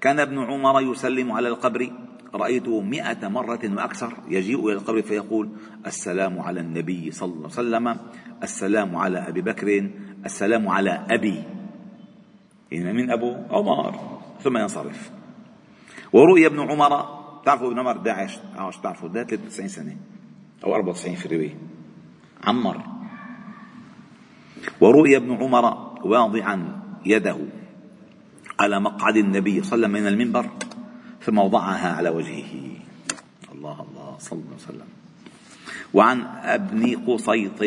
كان 0.00 0.20
ابن 0.20 0.38
عمر 0.38 0.80
يسلم 0.80 1.32
على 1.32 1.48
القبر 1.48 1.90
رأيته 2.34 2.80
مئة 2.80 3.28
مرة 3.28 3.60
وأكثر 3.64 4.12
يجيء 4.28 4.66
إلى 4.66 4.72
القبر 4.72 5.02
فيقول 5.02 5.48
السلام 5.86 6.40
على 6.40 6.60
النبي 6.60 7.10
صلى 7.10 7.32
الله 7.32 7.42
عليه 7.44 7.68
وسلم 7.68 7.96
السلام 8.42 8.96
على 8.96 9.18
أبي 9.18 9.42
بكر 9.42 9.90
السلام 10.24 10.68
على 10.68 11.06
أبي. 11.10 11.42
يعني 12.72 12.92
من 12.92 13.10
أبو 13.10 13.36
عمر 13.50 14.20
ثم 14.42 14.56
ينصرف. 14.56 15.10
ورؤي 16.12 16.46
ابن 16.46 16.60
عمر 16.60 16.90
تعرفوا 17.44 17.68
ابن 17.68 17.78
عمر 17.78 18.10
عاش 18.10 18.38
تعرفوا 18.82 19.08
ده 19.08 19.24
93 19.24 19.68
سنة 19.68 19.96
أو 20.64 20.74
94 20.74 21.14
في 21.14 21.26
الرواية 21.26 21.75
عمر. 22.46 22.76
ورؤي 24.80 25.16
ابن 25.16 25.30
عمر 25.36 25.64
واضعا 26.04 26.56
يده 27.06 27.38
على 28.60 28.80
مقعد 28.80 29.16
النبي 29.16 29.62
صلى 29.62 29.74
الله 29.76 29.88
عليه 29.88 29.88
وسلم 29.88 29.92
من 29.92 30.06
المنبر 30.06 30.50
ثم 31.22 31.38
وضعها 31.38 31.92
على 31.92 32.08
وجهه. 32.08 32.52
الله 33.52 33.76
الله 33.90 34.10
صلى 34.18 34.38
الله 34.38 34.56
عليه 34.56 34.68
وسلم. 34.68 34.90
وعن 35.94 36.18
ابن 36.42 36.82
قصيط 37.06 37.60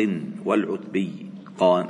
والعتبي 0.44 1.12
قال 1.58 1.86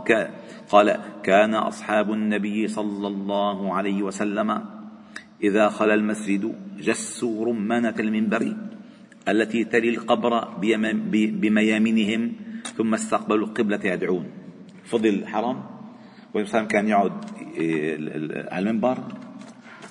قال 0.71 0.89
كان 1.23 1.55
أصحاب 1.55 2.13
النبي 2.13 2.69
صلى 2.69 3.07
الله 3.07 3.75
عليه 3.75 4.03
وسلم 4.03 4.65
إذا 5.43 5.69
خلا 5.69 5.95
المسجد 5.95 6.55
جسوا 6.79 7.47
رمانة 7.47 7.95
المنبر 7.99 8.57
التي 9.29 9.65
تلي 9.65 9.89
القبر 9.89 10.33
بميامنهم 11.41 12.23
ثم 12.77 12.95
استقبلوا 12.95 13.47
القبلة 13.47 13.81
يدعون. 13.85 14.27
فضل 14.85 15.09
الحرم 15.09 15.63
والإنسان 16.35 16.67
كان 16.67 16.89
يقعد 16.89 17.13
إيه، 17.57 17.97
على 18.53 18.71
المنبر 18.71 18.99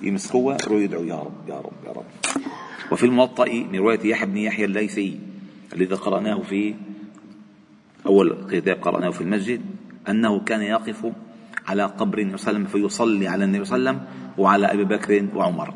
يمسكوها 0.02 0.56
يروحوا 0.62 0.80
يدعوا 0.80 1.04
يا 1.04 1.14
رب 1.14 1.48
يا 1.48 1.60
رب 1.60 1.72
يا 1.86 1.92
رب. 1.92 2.04
وفي 2.92 3.06
الموطأ 3.06 3.44
من 3.44 3.78
رواية 3.78 4.06
يحيى 4.06 4.26
بن 4.26 4.36
يحيى 4.36 4.64
الليثي 4.64 5.20
الذي 5.72 5.94
قرأناه 5.94 6.42
في 6.42 6.74
أول 8.06 8.46
كتاب 8.50 8.76
قرأناه 8.76 9.10
في 9.10 9.20
المسجد 9.20 9.60
أنه 10.08 10.40
كان 10.40 10.62
يقف 10.62 11.12
على 11.66 11.84
قبر 11.84 12.18
النبي 12.18 12.36
صلى 12.36 12.50
الله 12.50 12.60
عليه 12.60 12.68
وسلم 12.68 12.88
فيصلي 12.88 13.28
على 13.28 13.44
النبي 13.44 13.64
صلى 13.64 13.76
الله 13.76 13.90
عليه 13.90 14.00
وسلم 14.00 14.08
وعلى 14.38 14.66
أبي 14.72 14.84
بكر 14.84 15.26
وعمر. 15.34 15.74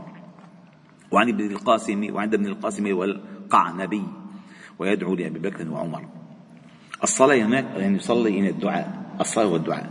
وعن 1.10 1.28
ابن 1.28 1.50
القاسم 1.50 2.14
وعند 2.14 2.34
ابن 2.34 2.46
القاسم 2.46 2.96
والقعنبي 2.96 4.02
ويدعو 4.78 5.14
لأبي 5.14 5.38
بكر 5.38 5.70
وعمر. 5.70 6.04
الصلاة 7.04 7.36
هناك 7.36 7.64
يعني 7.76 7.96
يصلي 7.96 8.28
إلى 8.28 8.48
الدعاء 8.48 9.16
الصلاة 9.20 9.46
والدعاء. 9.46 9.90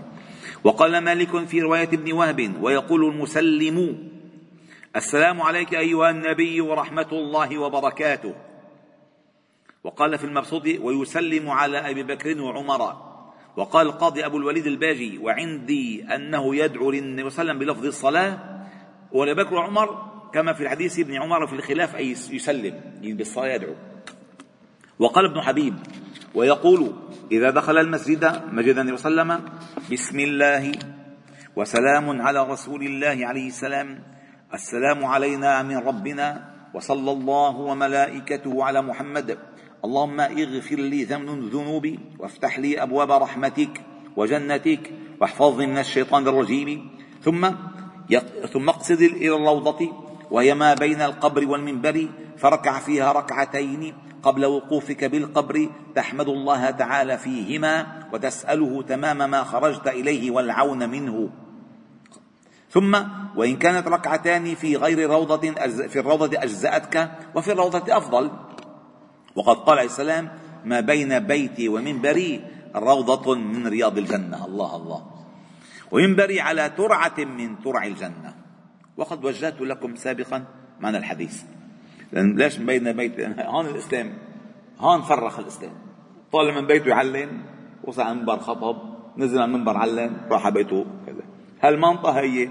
وقال 0.63 0.97
مالك 0.97 1.45
في 1.45 1.61
رواية 1.61 1.87
ابن 1.87 2.11
وهب 2.11 2.53
ويقول 2.61 3.05
المسلم 3.05 4.09
السلام 4.95 5.41
عليك 5.41 5.73
أيها 5.75 6.09
النبي 6.09 6.61
ورحمة 6.61 7.07
الله 7.11 7.57
وبركاته. 7.57 8.33
وقال 9.83 10.17
في 10.17 10.23
المبسوط 10.23 10.63
ويسلم 10.81 11.49
على 11.49 11.77
أبي 11.77 12.03
بكر 12.03 12.41
وعمر. 12.41 13.13
وقال 13.57 13.87
القاضي 13.87 14.25
أبو 14.25 14.37
الوليد 14.37 14.65
الباجي 14.67 15.17
وعندي 15.17 16.03
أنه 16.15 16.55
يدعو 16.55 16.91
للنبي 16.91 17.29
صلى 17.29 17.41
الله 17.41 17.53
عليه 17.53 17.59
وسلم 17.59 17.59
بلفظ 17.59 17.85
الصلاة 17.85 18.39
ولبكر 19.11 19.43
بكر 19.43 19.55
وعمر 19.55 20.13
كما 20.33 20.53
في 20.53 20.63
الحديث 20.63 20.99
ابن 20.99 21.21
عمر 21.21 21.47
في 21.47 21.53
الخلاف 21.53 21.95
أي 21.95 22.11
يسلم 22.11 22.81
يعني 23.01 23.13
بالصلاة 23.13 23.47
يدعو. 23.47 23.75
وقال 24.99 25.25
ابن 25.25 25.41
حبيب 25.41 25.75
ويقول 26.35 26.93
إذا 27.31 27.49
دخل 27.49 27.77
المسجد 27.77 28.41
مجد 28.51 28.77
النبي 28.77 28.97
صلى 28.97 29.11
الله 29.11 29.33
عليه 29.33 29.33
وسلم 29.33 29.49
بسم 29.91 30.19
الله 30.19 30.71
وسلام 31.55 32.21
على 32.21 32.49
رسول 32.49 32.83
الله 32.83 33.17
عليه 33.27 33.47
السلام. 33.47 33.99
السلام 34.53 35.05
علينا 35.05 35.63
من 35.63 35.77
ربنا 35.77 36.49
وصلى 36.73 37.11
الله 37.11 37.55
وملائكته 37.55 38.63
على 38.63 38.81
محمد. 38.81 39.37
اللهم 39.85 40.19
اغفر 40.19 40.75
لي 40.75 41.03
ذنوبي 41.53 41.99
وافتح 42.19 42.59
لي 42.59 42.83
أبواب 42.83 43.11
رحمتك 43.11 43.81
وجنتك 44.17 44.91
واحفظني 45.21 45.67
من 45.67 45.77
الشيطان 45.77 46.27
الرجيم. 46.27 46.89
ثم 47.21 47.49
ثم 48.53 48.69
اقصد 48.69 49.01
إلى 49.01 49.35
الروضة 49.35 49.79
وهي 50.31 50.53
ما 50.53 50.73
بين 50.73 51.01
القبر 51.01 51.47
والمنبر 51.47 52.07
فركع 52.37 52.79
فيها 52.79 53.11
ركعتين. 53.11 53.93
قبل 54.23 54.45
وقوفك 54.45 55.03
بالقبر 55.03 55.69
تحمد 55.95 56.29
الله 56.29 56.69
تعالى 56.69 57.17
فيهما 57.17 58.03
وتسأله 58.13 58.81
تمام 58.81 59.29
ما 59.29 59.43
خرجت 59.43 59.87
إليه 59.87 60.31
والعون 60.31 60.89
منه. 60.89 61.29
ثم 62.69 62.97
وإن 63.35 63.57
كانت 63.57 63.87
ركعتان 63.87 64.55
في 64.55 64.75
غير 64.75 65.09
روضة 65.09 65.51
في 65.87 65.99
الروضة 65.99 66.43
أجزأتك 66.43 67.11
وفي 67.35 67.51
الروضة 67.51 67.97
أفضل. 67.97 68.31
وقد 69.35 69.55
قال 69.55 69.77
عليه 69.77 69.89
السلام 69.89 70.29
ما 70.65 70.79
بين 70.79 71.19
بيتي 71.19 71.69
ومنبري 71.69 72.41
روضة 72.75 73.35
من 73.35 73.67
رياض 73.67 73.97
الجنة. 73.97 74.45
الله 74.45 74.75
الله. 74.75 75.05
ومنبري 75.91 76.41
على 76.41 76.69
ترعة 76.69 77.17
من 77.17 77.59
ترع 77.59 77.85
الجنة. 77.85 78.33
وقد 78.97 79.25
وجهت 79.25 79.61
لكم 79.61 79.95
سابقا 79.95 80.43
معنى 80.79 80.97
الحديث. 80.97 81.43
لأن 82.13 82.35
ليش 82.35 82.57
بين 82.57 82.91
بيت؟ 82.91 83.39
هون 83.39 83.65
الإسلام 83.65 84.13
هون 84.79 85.01
فرخ 85.01 85.39
الإسلام. 85.39 85.71
طالع 86.31 86.59
من 86.59 86.67
بيته 86.67 86.87
يعلم 86.87 87.41
وصل 87.83 88.01
على 88.01 88.11
المنبر 88.11 88.39
خطب 88.39 88.77
نزل 89.17 89.37
على 89.37 89.45
المنبر 89.45 89.77
علم 89.77 90.17
راح 90.31 90.45
على 90.45 90.53
بيته 90.53 90.85
كذا. 91.05 91.23
هالمنطقة 91.61 92.19
هي 92.19 92.49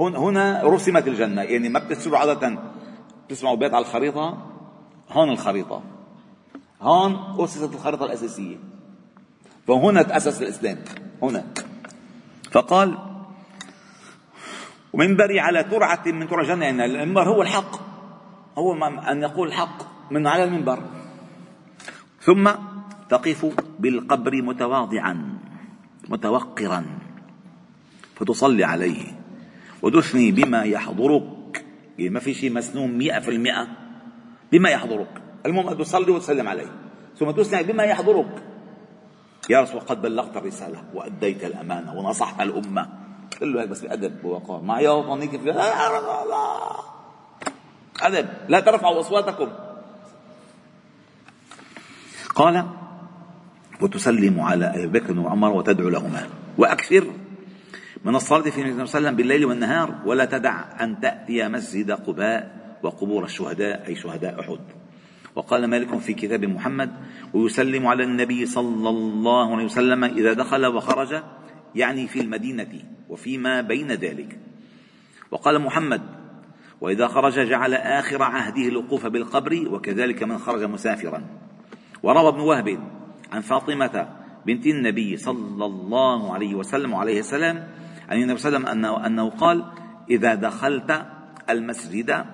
هنا 0.00 0.62
رسمت 0.64 1.08
الجنة. 1.08 1.42
يعني 1.42 1.68
ما 1.68 1.78
بتسمعوا 1.78 2.18
عادة 2.18 2.58
بتسمعوا 3.26 3.56
بيت 3.56 3.74
على 3.74 3.84
الخريطة 3.84 4.46
هون 5.10 5.30
الخريطة. 5.30 5.82
هون 6.82 7.36
أسست 7.38 7.74
الخريطة 7.74 8.04
الأساسية. 8.04 8.56
فهنا 9.68 10.02
تأسس 10.02 10.42
الإسلام. 10.42 10.78
هنا. 11.22 11.44
فقال 12.50 12.98
ومنبري 14.92 15.40
على 15.40 15.64
ترعة 15.64 16.02
من 16.06 16.28
ترع 16.28 16.40
الجنة. 16.40 16.64
يعني 16.64 16.84
المنبر 16.84 17.28
هو 17.28 17.42
الحق. 17.42 17.89
هو 18.60 18.74
أن 19.10 19.22
يقول 19.22 19.48
الحق 19.48 19.78
من 20.12 20.26
على 20.26 20.44
المنبر. 20.44 20.82
ثم 22.20 22.50
تقف 23.08 23.46
بالقبر 23.78 24.42
متواضعا 24.42 25.38
متوقرا 26.08 26.84
فتصلي 28.14 28.64
عليه. 28.64 29.02
وتثني 29.82 30.32
بما 30.32 30.62
يحضرك. 30.62 31.64
يعني 31.98 32.10
ما 32.10 32.20
في 32.20 32.34
شيء 32.34 32.52
مسنون 32.52 32.98
مئة 32.98 33.20
في 33.20 33.30
المئة 33.30 33.66
بما 34.52 34.68
يحضرك. 34.70 35.22
المهم 35.46 35.68
أن 35.68 35.78
تصلي 35.78 36.12
وتسلم 36.12 36.48
عليه. 36.48 36.72
ثم 37.18 37.30
تسمع 37.30 37.60
بما 37.60 37.82
يحضرك. 37.82 38.42
يا 39.50 39.60
رسول 39.60 39.80
قد 39.80 40.02
بلغت 40.02 40.36
الرسالة 40.36 40.84
وأديت 40.94 41.44
الأمانة 41.44 41.94
ونصحت 41.94 42.40
الأمة. 42.40 42.88
قل 43.40 43.52
له 43.52 43.64
بس 43.64 43.80
بأدب 43.80 44.24
ووقار. 44.24 44.60
ما 44.60 44.78
يوطنيك 44.78 45.30
في 45.30 45.46
لا 45.46 45.52
لا 45.52 46.99
أدب 48.02 48.28
لا 48.48 48.60
ترفعوا 48.60 49.00
أصواتكم. 49.00 49.48
قال 52.34 52.66
وتسلم 53.80 54.40
على 54.40 54.66
أبي 54.66 54.86
بكر 54.86 55.18
وعمر 55.18 55.50
وتدعو 55.50 55.88
لهما. 55.88 56.28
وأكثر 56.58 57.04
من 58.04 58.14
الصلاة 58.14 58.50
في 58.50 58.60
النبي 58.60 58.72
صلى 58.72 58.84
الله 58.84 58.96
عليه 58.96 59.06
وسلم 59.06 59.16
بالليل 59.16 59.44
والنهار 59.44 59.94
ولا 60.04 60.24
تدع 60.24 60.84
أن 60.84 61.00
تأتي 61.00 61.48
مسجد 61.48 61.90
قباء 61.90 62.60
وقبور 62.82 63.24
الشهداء 63.24 63.86
أي 63.88 63.96
شهداء 63.96 64.40
أحد. 64.40 64.60
وقال 65.34 65.66
مالك 65.66 65.98
في 65.98 66.14
كتاب 66.14 66.44
محمد 66.44 66.90
ويسلم 67.34 67.86
على 67.86 68.04
النبي 68.04 68.46
صلى 68.46 68.88
الله 68.88 69.54
عليه 69.54 69.64
وسلم 69.64 70.04
إذا 70.04 70.32
دخل 70.32 70.66
وخرج 70.66 71.22
يعني 71.74 72.08
في 72.08 72.20
المدينة 72.20 72.72
وفيما 73.08 73.60
بين 73.60 73.92
ذلك. 73.92 74.38
وقال 75.30 75.58
محمد 75.58 76.19
وإذا 76.80 77.08
خرج 77.08 77.40
جعل 77.40 77.74
آخر 77.74 78.22
عهده 78.22 78.68
الوقوف 78.68 79.06
بالقبر 79.06 79.68
وكذلك 79.68 80.22
من 80.22 80.38
خرج 80.38 80.62
مسافرا. 80.62 81.24
وروى 82.02 82.28
ابن 82.28 82.40
وهب 82.40 82.78
عن 83.32 83.40
فاطمة 83.40 84.08
بنت 84.46 84.66
النبي 84.66 85.16
صلى 85.16 85.64
الله 85.64 86.34
عليه 86.34 86.54
وسلم 86.54 86.92
وعليه 86.92 87.20
السلام 87.20 87.68
عن 88.08 88.22
النبي 88.22 88.38
صلى 88.38 88.56
الله 88.56 88.68
عليه 88.68 88.78
وسلم 88.80 89.04
أنه, 89.04 89.30
قال 89.30 89.64
إذا 90.10 90.34
دخلت 90.34 91.06
المسجد 91.50 92.24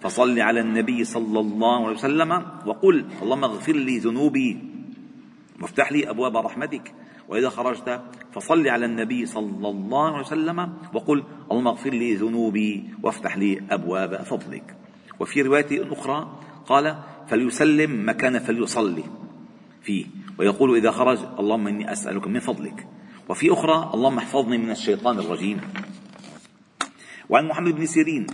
فصل 0.00 0.40
على 0.40 0.60
النبي 0.60 1.04
صلى 1.04 1.40
الله 1.40 1.86
عليه 1.86 1.96
وسلم 1.96 2.32
وقل 2.66 3.04
اللهم 3.22 3.44
اغفر 3.44 3.72
لي 3.72 3.98
ذنوبي 3.98 4.58
وافتح 5.60 5.92
لي 5.92 6.10
أبواب 6.10 6.36
رحمتك. 6.36 6.94
وإذا 7.28 7.48
خرجت 7.48 8.00
فصل 8.32 8.68
على 8.68 8.86
النبي 8.86 9.26
صلى 9.26 9.68
الله 9.68 10.12
عليه 10.12 10.26
وسلم 10.26 10.72
وقل 10.94 11.24
اللهم 11.50 11.68
اغفر 11.68 11.90
لي 11.90 12.14
ذنوبي 12.14 12.84
وافتح 13.02 13.36
لي 13.36 13.60
أبواب 13.70 14.16
فضلك. 14.16 14.76
وفي 15.20 15.42
رواية 15.42 15.92
أخرى 15.92 16.40
قال 16.66 16.96
فليسلم 17.28 18.08
مكان 18.08 18.38
فليصلي 18.38 19.04
فيه. 19.82 20.06
ويقول 20.38 20.76
إذا 20.76 20.90
خرج 20.90 21.18
اللهم 21.38 21.66
إني 21.66 21.92
أسألك 21.92 22.28
من 22.28 22.40
فضلك. 22.40 22.86
وفي 23.28 23.52
أخرى 23.52 23.90
اللهم 23.94 24.18
احفظني 24.18 24.58
من 24.58 24.70
الشيطان 24.70 25.18
الرجيم. 25.18 25.60
وعن 27.28 27.48
محمد 27.48 27.74
بن 27.74 27.86
سيرين 27.86 28.26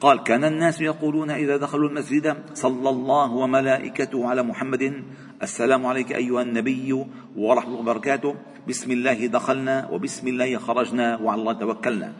قال 0.00 0.22
كان 0.22 0.44
الناس 0.44 0.80
يقولون 0.80 1.30
إذا 1.30 1.56
دخلوا 1.56 1.88
المسجد 1.88 2.36
صلى 2.54 2.90
الله 2.90 3.32
وملائكته 3.32 4.28
على 4.28 4.42
محمد 4.42 5.04
السلام 5.42 5.86
عليك 5.86 6.12
أيها 6.12 6.42
النبي 6.42 7.06
ورحمة 7.36 7.68
الله 7.68 7.80
وبركاته. 7.80 8.34
بسم 8.68 8.90
الله 8.90 9.26
دخلنا 9.26 9.90
وبسم 9.90 10.28
الله 10.28 10.58
خرجنا 10.58 11.18
وعلى 11.18 11.40
الله 11.40 11.52
توكلنا. 11.52 12.12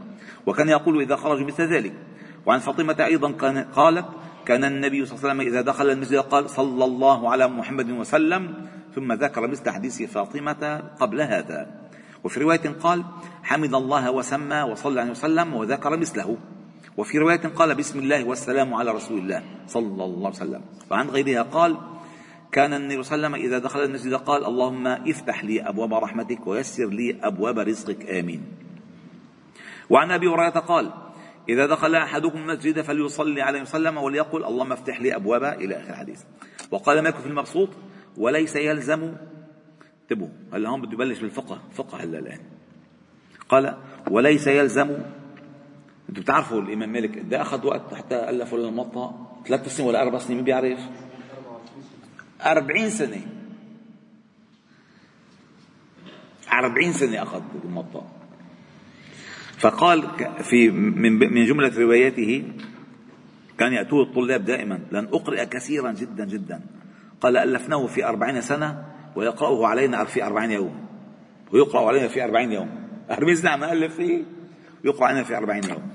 وكان 0.46 0.68
يقول 0.68 1.00
إذا 1.00 1.16
خرج 1.16 1.40
مثل 1.46 1.62
ذلك. 1.62 1.94
وعن 2.46 2.58
فاطمة 2.58 2.98
أيضا 2.98 3.30
قالت 3.72 4.06
كان 4.46 4.64
النبي 4.64 5.06
صلى 5.06 5.14
الله 5.14 5.22
عليه 5.22 5.30
وسلم 5.30 5.40
إذا 5.40 5.60
دخل 5.60 5.90
المسجد 5.90 6.18
قال 6.18 6.50
صلى 6.50 6.84
الله 6.84 7.30
على 7.30 7.48
محمد 7.48 7.90
وسلم. 7.90 8.42
ثم 8.94 9.12
ذكر 9.12 9.46
مثل 9.46 9.70
حديث 9.70 10.02
فاطمة 10.02 10.82
قبل 11.00 11.20
هذا. 11.20 11.66
وفي 12.24 12.40
رواية 12.40 12.74
قال 12.82 13.04
حمد 13.42 13.74
الله 13.74 14.10
وسمى 14.10 14.62
وصلى 14.62 15.00
عليه 15.00 15.10
وسلم 15.10 15.54
وذكر 15.54 15.96
مثله. 15.96 16.36
وفي 16.96 17.18
رواية 17.18 17.54
قال 17.54 17.74
بسم 17.74 17.98
الله 17.98 18.24
والسلام 18.24 18.74
على 18.74 18.90
رسول 18.90 19.18
الله 19.18 19.42
صلى 19.66 20.04
الله 20.04 20.26
عليه 20.26 20.42
وسلم. 20.42 20.62
وعن 20.90 21.08
غيرها 21.08 21.42
قال 21.42 21.76
كان 22.52 22.74
النبي 22.74 23.02
صلى 23.02 23.16
الله 23.16 23.26
عليه 23.26 23.36
وسلم 23.36 23.46
إذا 23.48 23.58
دخل 23.58 23.84
المسجد 23.84 24.14
قال 24.14 24.44
اللهم 24.44 24.86
افتح 24.86 25.44
لي 25.44 25.68
أبواب 25.68 25.94
رحمتك 25.94 26.46
ويسر 26.46 26.88
لي 26.88 27.16
أبواب 27.22 27.58
رزقك. 27.58 28.10
آمين. 28.10 28.42
وعن 29.90 30.10
أبي 30.10 30.26
هريرة 30.26 30.50
قال 30.50 30.92
إذا 31.48 31.66
دخل 31.66 31.94
أحدكم 31.94 32.38
المسجد 32.38 32.80
فليصلي 32.80 33.42
عليه 33.42 33.60
وسلم 33.60 33.96
وليقل 33.96 34.44
اللهم 34.44 34.72
افتح 34.72 35.00
لي 35.00 35.16
أبواب 35.16 35.44
إلى 35.44 35.76
آخر 35.76 35.90
الحديث. 35.90 36.22
وقال 36.70 37.02
مالك 37.02 37.16
في 37.16 37.26
المبسوط 37.26 37.68
وليس 38.16 38.56
يلزم. 38.56 39.14
انتبهوا 40.02 40.30
هلا 40.52 40.68
هون 40.68 40.80
بده 40.80 40.92
يبلش 40.92 41.20
بالفقه 41.20 41.62
فقه 41.72 42.02
هلا 42.02 42.18
الآن. 42.18 42.40
قال 43.48 43.76
وليس 44.10 44.46
يلزم. 44.46 44.90
أنتم 46.08 46.22
بتعرفوا 46.22 46.60
الإمام 46.60 46.92
مالك 46.92 47.18
قد 47.18 47.34
أخذ 47.34 47.66
وقت 47.66 47.94
حتى 47.94 48.30
ألفوا 48.30 48.58
الموطا 48.58 49.32
ثلاث 49.46 49.76
سنين 49.76 49.88
ولا 49.88 50.02
أربع 50.02 50.18
سنين 50.18 50.36
مين 50.36 50.44
بيعرف؟ 50.44 50.78
أربعين 52.46 52.90
سنة. 52.90 53.26
أربعين 56.52 56.92
سنة 56.92 57.22
أخذ 57.22 57.42
الموطا 57.64 58.12
فقال 59.58 60.08
في 60.42 60.70
من 60.70 61.12
من 61.12 61.44
جملة 61.44 61.78
رواياته 61.78 62.52
كان 63.58 63.72
يأتوه 63.72 64.02
الطلاب 64.02 64.44
دائما 64.44 64.80
لن 64.92 65.04
أقرأ 65.04 65.44
كثيرا 65.44 65.92
جدا 65.92 66.24
جدا. 66.24 66.60
قال 67.20 67.36
ألفناه 67.36 67.86
في 67.86 68.04
أربعين 68.04 68.40
سنة 68.40 68.84
ويقرأه 69.16 69.66
علينا 69.66 70.04
في 70.04 70.24
أربعين 70.24 70.50
يوم. 70.50 70.86
ويقرأ 71.52 71.88
علينا 71.88 72.08
في 72.08 72.24
أربعين 72.24 72.52
يوم. 72.52 72.70
أربعين 73.10 73.36
سنة 73.36 73.50
عم 73.50 73.64
ألف 73.64 73.94
فيه؟ 73.94 74.22
ويقرأ 74.84 75.06
علينا 75.06 75.24
في 75.24 75.36
أربعين 75.36 75.64
يوم. 75.64 75.90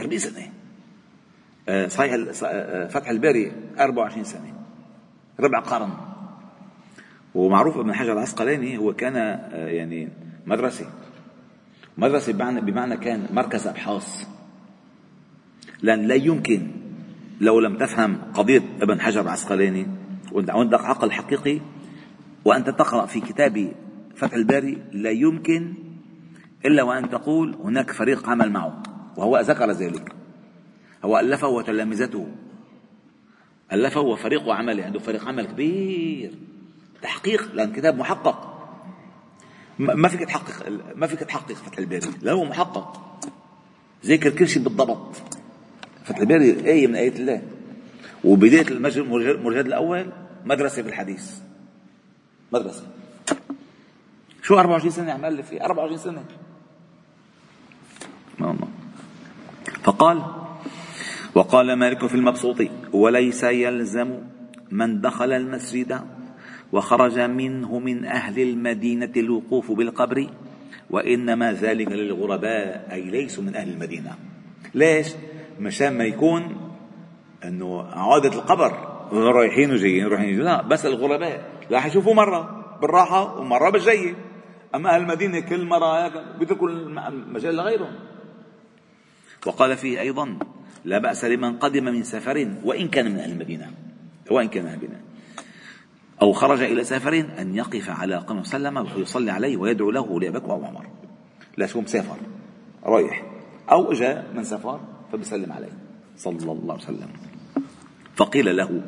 أربعين 0.00 0.18
سنة. 0.18 0.59
صحيح 1.88 2.14
آه، 2.44 2.86
فتح 2.86 3.08
الباري 3.08 3.52
24 3.78 4.24
سنة 4.24 4.52
ربع 5.40 5.60
قرن. 5.60 5.90
ومعروف 7.34 7.76
ابن 7.76 7.94
حجر 7.94 8.12
العسقلاني 8.12 8.78
هو 8.78 8.92
كان 8.92 9.16
آه، 9.16 9.66
يعني 9.66 10.08
مدرسة 10.46 10.86
مدرسة 11.98 12.32
بمعنى, 12.32 12.60
بمعنى 12.60 12.96
كان 12.96 13.26
مركز 13.32 13.66
أبحاث. 13.66 14.26
لأن 15.82 16.06
لا 16.06 16.14
يمكن 16.14 16.70
لو 17.40 17.60
لم 17.60 17.76
تفهم 17.76 18.18
قضية 18.34 18.62
ابن 18.82 19.00
حجر 19.00 19.20
العسقلاني 19.20 19.86
وعندك 20.32 20.84
عقل 20.84 21.12
حقيقي 21.12 21.60
وأنت 22.44 22.70
تقرأ 22.70 23.06
في 23.06 23.20
كتاب 23.20 23.72
فتح 24.16 24.34
الباري 24.34 24.78
لا 24.92 25.10
يمكن 25.10 25.74
إلا 26.64 26.82
وأن 26.82 27.10
تقول 27.10 27.54
هناك 27.64 27.90
فريق 27.90 28.28
عمل 28.28 28.50
معه 28.52 28.82
وهو 29.16 29.38
ذكر 29.38 29.70
ذلك. 29.70 30.19
هو 31.04 31.18
ألفه 31.18 31.48
وتلامذته. 31.48 32.28
ألفه 33.72 34.00
وفريق 34.00 34.48
عمله 34.48 34.84
عنده 34.84 34.98
فريق 34.98 35.28
عمل 35.28 35.46
كبير. 35.46 36.34
تحقيق 37.02 37.54
لأن 37.54 37.72
كتاب 37.72 37.98
محقق. 37.98 38.46
ما 39.78 40.08
فيك 40.08 40.20
تحقق 40.20 40.68
ما 40.94 41.06
فيك 41.06 41.20
تحقق 41.20 41.52
فتح 41.52 41.78
الباري. 41.78 42.10
لا 42.22 42.32
هو 42.32 42.44
محقق. 42.44 43.18
ذاكر 44.04 44.30
كل 44.30 44.48
شيء 44.48 44.62
بالضبط. 44.62 45.16
فتح 46.04 46.18
الباري 46.18 46.50
آية 46.66 46.86
من 46.86 46.94
آيات 46.94 47.16
الله. 47.16 47.42
وبداية 48.24 48.68
المرجد 48.68 49.66
الأول 49.66 50.12
مدرسة 50.44 50.82
في 50.82 50.88
الحديث 50.88 51.38
مدرسة. 52.52 52.86
شو 54.42 54.58
24 54.58 54.90
سنة 54.90 55.12
عم 55.12 55.24
ألف 55.24 55.48
فيه 55.48 55.64
24 55.64 55.98
سنة. 55.98 56.24
فقال 59.82 60.24
وقال 61.34 61.72
مالك 61.72 62.06
في 62.06 62.14
المبسوط 62.14 62.56
وليس 62.92 63.44
يلزم 63.44 64.18
من 64.70 65.00
دخل 65.00 65.32
المسجد 65.32 66.00
وخرج 66.72 67.18
منه 67.18 67.78
من 67.78 68.04
أهل 68.04 68.42
المدينة 68.42 69.12
الوقوف 69.16 69.72
بالقبر 69.72 70.26
وإنما 70.90 71.52
ذلك 71.52 71.92
للغرباء 71.92 72.88
أي 72.92 73.02
ليسوا 73.02 73.44
من 73.44 73.56
أهل 73.56 73.68
المدينة. 73.68 74.14
ليش؟ 74.74 75.06
مشان 75.60 75.98
ما 75.98 76.04
يكون 76.04 76.70
أنه 77.44 77.82
عودة 77.82 78.28
القبر 78.28 78.72
رايحين 79.12 79.72
وجايين 79.72 80.06
رايحين 80.06 80.40
لا 80.40 80.62
بس 80.62 80.86
الغرباء 80.86 81.50
لا 81.70 81.80
حيشوفوا 81.80 82.14
مرة 82.14 82.76
بالراحة 82.80 83.40
ومرة 83.40 83.70
بالجاية. 83.70 84.14
أما 84.74 84.94
أهل 84.94 85.02
المدينة 85.02 85.40
كل 85.40 85.64
مرة 85.64 86.08
بيتركوا 86.38 86.68
المجال 86.68 87.54
لغيرهم. 87.54 87.94
وقال 89.46 89.76
فيه 89.76 90.00
أيضا 90.00 90.38
لا 90.84 90.98
بأس 90.98 91.24
لمن 91.24 91.56
قدم 91.56 91.84
من 91.84 92.02
سفر 92.02 92.48
وإن 92.64 92.88
كان 92.88 93.12
من 93.12 93.18
أهل 93.18 93.32
المدينة 93.32 93.70
وإن 94.30 94.48
كان 94.48 94.62
من 94.64 94.68
أهل 94.68 94.78
المدينة. 94.78 95.00
أو 96.22 96.32
خرج 96.32 96.62
إلى 96.62 96.84
سفر 96.84 97.24
أن 97.38 97.54
يقف 97.54 97.90
على 97.90 98.16
قوم 98.16 98.38
وسلم 98.38 98.76
ويصلي 98.76 99.30
عليه 99.30 99.56
ويدعو 99.56 99.90
له 99.90 100.20
لأبي 100.20 100.38
أو 100.38 100.64
عمر 100.64 100.86
لا 101.56 101.66
شو 101.66 101.80
مسافر 101.80 102.16
رايح. 102.84 103.22
أو 103.70 103.92
جاء 103.92 104.32
من 104.34 104.44
سفر 104.44 104.80
فبيسلم 105.12 105.52
عليه 105.52 105.72
صلى 106.16 106.52
الله 106.52 106.74
عليه 106.74 106.84
وسلم. 106.84 107.08
فقيل 108.16 108.56
له 108.56 108.82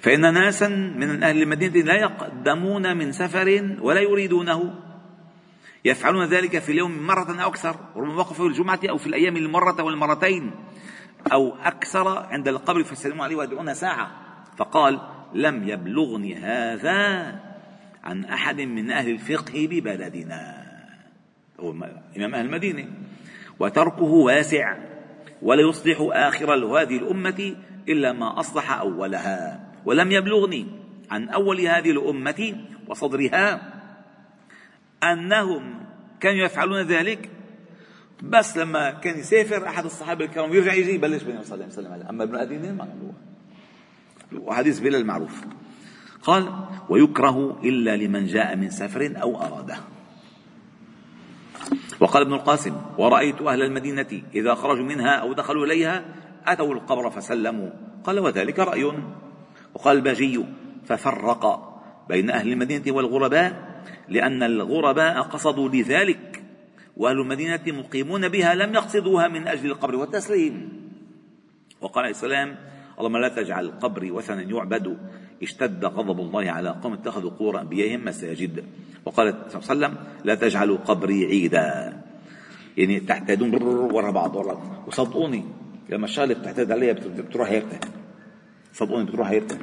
فإن 0.00 0.34
ناسا 0.34 0.68
من 0.68 1.22
أهل 1.22 1.42
المدينة 1.42 1.86
لا 1.86 1.94
يقدمون 1.94 2.96
من 2.96 3.12
سفر 3.12 3.76
ولا 3.80 4.00
يريدونه. 4.00 4.74
يفعلون 5.84 6.24
ذلك 6.24 6.58
في 6.58 6.72
اليوم 6.72 7.06
مرة 7.06 7.42
أو 7.42 7.48
أكثر 7.48 7.76
ربما 7.96 8.14
وقفوا 8.14 8.48
الجمعة 8.48 8.80
أو 8.90 8.98
في 8.98 9.06
الأيام 9.06 9.36
المرة 9.36 9.82
والمرتين. 9.82 10.50
أو 11.32 11.54
أكثر 11.64 12.08
عند 12.08 12.48
القبر 12.48 12.82
فيسلموا 12.82 13.24
عليه 13.24 13.36
ويدعون 13.36 13.74
ساعة. 13.74 14.10
فقال 14.56 15.00
لم 15.34 15.68
يبلغني 15.68 16.34
هذا 16.34 17.34
عن 18.04 18.24
أحد 18.24 18.60
من 18.60 18.90
أهل 18.90 19.10
الفقه 19.10 19.68
ببلدنا. 19.70 20.64
هو 21.60 21.70
إمام 22.16 22.34
أهل 22.34 22.46
المدينة. 22.46 22.86
وتركه 23.60 24.02
واسع 24.02 24.76
ولا 25.42 25.68
يصلح 25.68 25.96
آخر 26.00 26.54
هذه 26.54 26.96
الأمة 26.96 27.54
إلا 27.88 28.12
ما 28.12 28.40
أصلح 28.40 28.72
أولها. 28.72 29.60
ولم 29.84 30.12
يبلغني 30.12 30.66
عن 31.10 31.28
أول 31.28 31.60
هذه 31.60 31.90
الأمة 31.90 32.56
وصدرها 32.88 33.72
أنهم 35.02 35.74
كانوا 36.20 36.44
يفعلون 36.44 36.82
ذلك 36.82 37.30
بس 38.22 38.56
لما 38.56 38.90
كان 38.90 39.18
يسافر 39.18 39.66
أحد 39.66 39.84
الصحابة 39.84 40.24
الكرام 40.24 40.52
يرجع 40.52 40.72
يجي 40.74 40.94
يبلش 40.94 41.22
بين 41.22 41.42
صلى 41.42 41.64
الله 41.78 41.90
عليه 41.92 42.10
أما 42.10 42.24
ابن 42.24 42.36
أدين 42.36 42.76
ما 42.76 42.82
عملوها 42.82 43.14
وحديث 44.48 44.80
بلال 44.80 45.00
المعروف. 45.00 45.44
قال 46.22 46.52
ويكره 46.88 47.60
إلا 47.64 47.96
لمن 47.96 48.26
جاء 48.26 48.56
من 48.56 48.70
سفر 48.70 49.14
أو 49.22 49.42
أراده. 49.42 49.76
وقال 52.00 52.22
ابن 52.22 52.32
القاسم 52.32 52.76
ورأيت 52.98 53.42
أهل 53.42 53.62
المدينة 53.62 54.22
إذا 54.34 54.54
خرجوا 54.54 54.84
منها 54.84 55.10
أو 55.10 55.32
دخلوا 55.32 55.66
إليها 55.66 56.04
أتوا 56.46 56.74
القبر 56.74 57.10
فسلموا. 57.10 57.70
قال 58.04 58.18
وذلك 58.18 58.58
رأي. 58.58 58.92
وقال 59.74 59.96
الباجي 59.96 60.44
ففرق 60.86 61.74
بين 62.08 62.30
أهل 62.30 62.52
المدينة 62.52 62.96
والغرباء 62.96 63.74
لأن 64.08 64.42
الغرباء 64.42 65.20
قصدوا 65.22 65.68
لذلك 65.68 66.33
وأهل 66.96 67.20
المدينة 67.20 67.62
مقيمون 67.66 68.28
بها 68.28 68.54
لم 68.54 68.74
يقصدوها 68.74 69.28
من 69.28 69.48
أجل 69.48 69.70
القبر 69.70 69.96
والتسليم. 69.96 70.68
وقال 71.80 72.04
عليه 72.04 72.14
السلام 72.14 72.56
اللهم 72.98 73.16
لا 73.16 73.28
تجعل 73.28 73.70
قبري 73.70 74.10
وثنا 74.10 74.42
يعبد. 74.42 74.98
اشتد 75.42 75.84
غضب 75.84 76.20
الله 76.20 76.50
على 76.50 76.68
قوم 76.68 76.92
اتخذوا 76.92 77.30
قبور 77.30 77.60
أنبيائهم 77.60 78.04
مساجد. 78.04 78.64
وقال 79.04 79.34
صلى 79.48 79.60
الله 79.60 79.86
عليه 79.86 79.96
وسلم 79.96 80.06
لا 80.24 80.34
تجعلوا 80.34 80.76
قبري 80.76 81.24
عيدا. 81.24 82.02
يعني 82.76 83.00
تعتادون 83.00 83.62
ورا 83.92 84.10
بعض 84.10 84.36
ورا 84.36 84.84
وصدقوني. 84.86 85.44
لما 85.88 86.04
الشغله 86.04 86.34
بتعتاد 86.34 86.72
عليها 86.72 86.92
بتروح 86.92 87.48
هيرتها 87.48 87.80
صدقوني 88.72 89.04
بتروح 89.04 89.28
هيرتها 89.28 89.58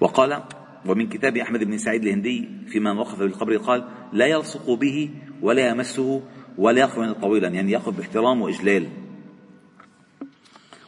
وقال 0.00 0.42
ومن 0.86 1.08
كتاب 1.08 1.36
أحمد 1.36 1.64
بن 1.64 1.78
سعيد 1.78 2.04
الهندي 2.04 2.48
فيما 2.66 2.92
وقف 2.92 3.18
بالقبر 3.18 3.56
قال 3.56 3.88
لا 4.12 4.26
يلصق 4.26 4.70
به 4.70 5.10
ولا 5.42 5.68
يمسه 5.68 6.22
ولا 6.58 6.80
يقف 6.80 7.20
طويلا. 7.20 7.48
يعني 7.48 7.72
يقف 7.72 7.88
باحترام 7.88 8.42
وإجلال. 8.42 8.88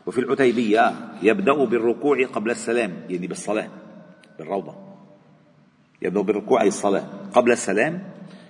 وفي 0.06 0.18
العتيبية 0.18 0.92
يبدأ 1.22 1.64
بالركوع 1.64 2.26
قبل 2.26 2.50
السلام 2.50 2.92
يعني 3.08 3.26
بالصلاة 3.26 3.68
بالروضة. 4.38 4.74
يبدأ 6.02 6.20
بالركوع 6.20 6.62
أي 6.62 6.68
الصلاة 6.68 7.04
قبل 7.32 7.52
السلام 7.52 8.02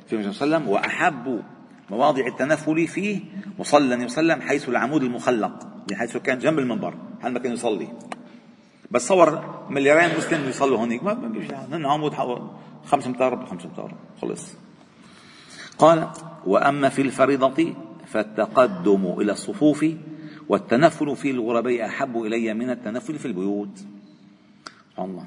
في 0.07 0.13
النبي 0.13 0.33
صلى 0.33 0.45
الله 0.45 0.57
عليه 0.57 0.67
وسلم 0.67 0.75
وأحب 0.75 1.43
مواضع 1.91 2.27
التنفل 2.27 2.87
فيه 2.87 3.21
مصلى 3.59 4.05
وسلم 4.05 4.41
حيث 4.41 4.69
العمود 4.69 5.03
المخلق 5.03 5.67
بحيث 5.91 6.17
كان 6.17 6.39
جنب 6.39 6.59
المنبر 6.59 6.95
حال 7.23 7.33
ما 7.33 7.39
كان 7.39 7.53
يصلي. 7.53 7.89
بس 8.91 9.09
صور 9.09 9.45
مليارين 9.71 10.17
مسلم 10.19 10.49
يصلوا 10.49 10.79
هونيك. 10.79 11.05
ما 11.05 11.15
بيجي 11.15 11.55
هن 11.55 11.87
عمود 11.87 12.13
خمس 12.87 13.07
امتار 13.07 13.35
بخمس 13.35 13.65
امتار 13.65 13.95
خلص. 14.23 14.55
قال 15.79 16.09
وأما 16.47 16.89
في 16.89 17.03
الفريضة 17.03 17.75
فالتقدم 18.07 19.15
إلى 19.21 19.33
الصفوف 19.33 19.87
والتنفل 20.49 21.17
في 21.17 21.31
الغرباء 21.31 21.87
أحب 21.87 22.23
إلي 22.23 22.55
من 22.55 22.71
التنفل 22.71 23.19
في 23.19 23.27
البيوت. 23.27 23.85
الله. 24.99 25.25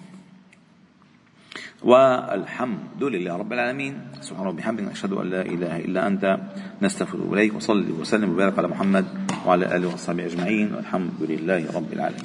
والحمد 1.84 3.04
لله 3.04 3.38
رب 3.38 3.54
العالمين. 3.54 4.02
سبحان 4.22 4.45
ربي 4.45 4.62
بحمدك 4.62 4.91
أشهد 4.91 5.13
أن 5.13 5.30
لا 5.30 5.41
إله 5.41 5.80
إلا 5.80 6.08
أنت. 6.08 6.39
نستغفر 6.82 7.34
إليك 7.34 7.56
وصلي 7.56 7.91
وسلم 7.91 8.30
وبارك 8.34 8.60
على 8.60 8.67
محمد 8.67 9.06
وعلى 9.45 9.76
آله 9.76 9.93
وصحبه 9.93 10.26
أجمعين. 10.26 10.76
والحمد 10.76 11.19
لله 11.22 11.72
رب 11.76 11.93
العالمين. 11.93 12.24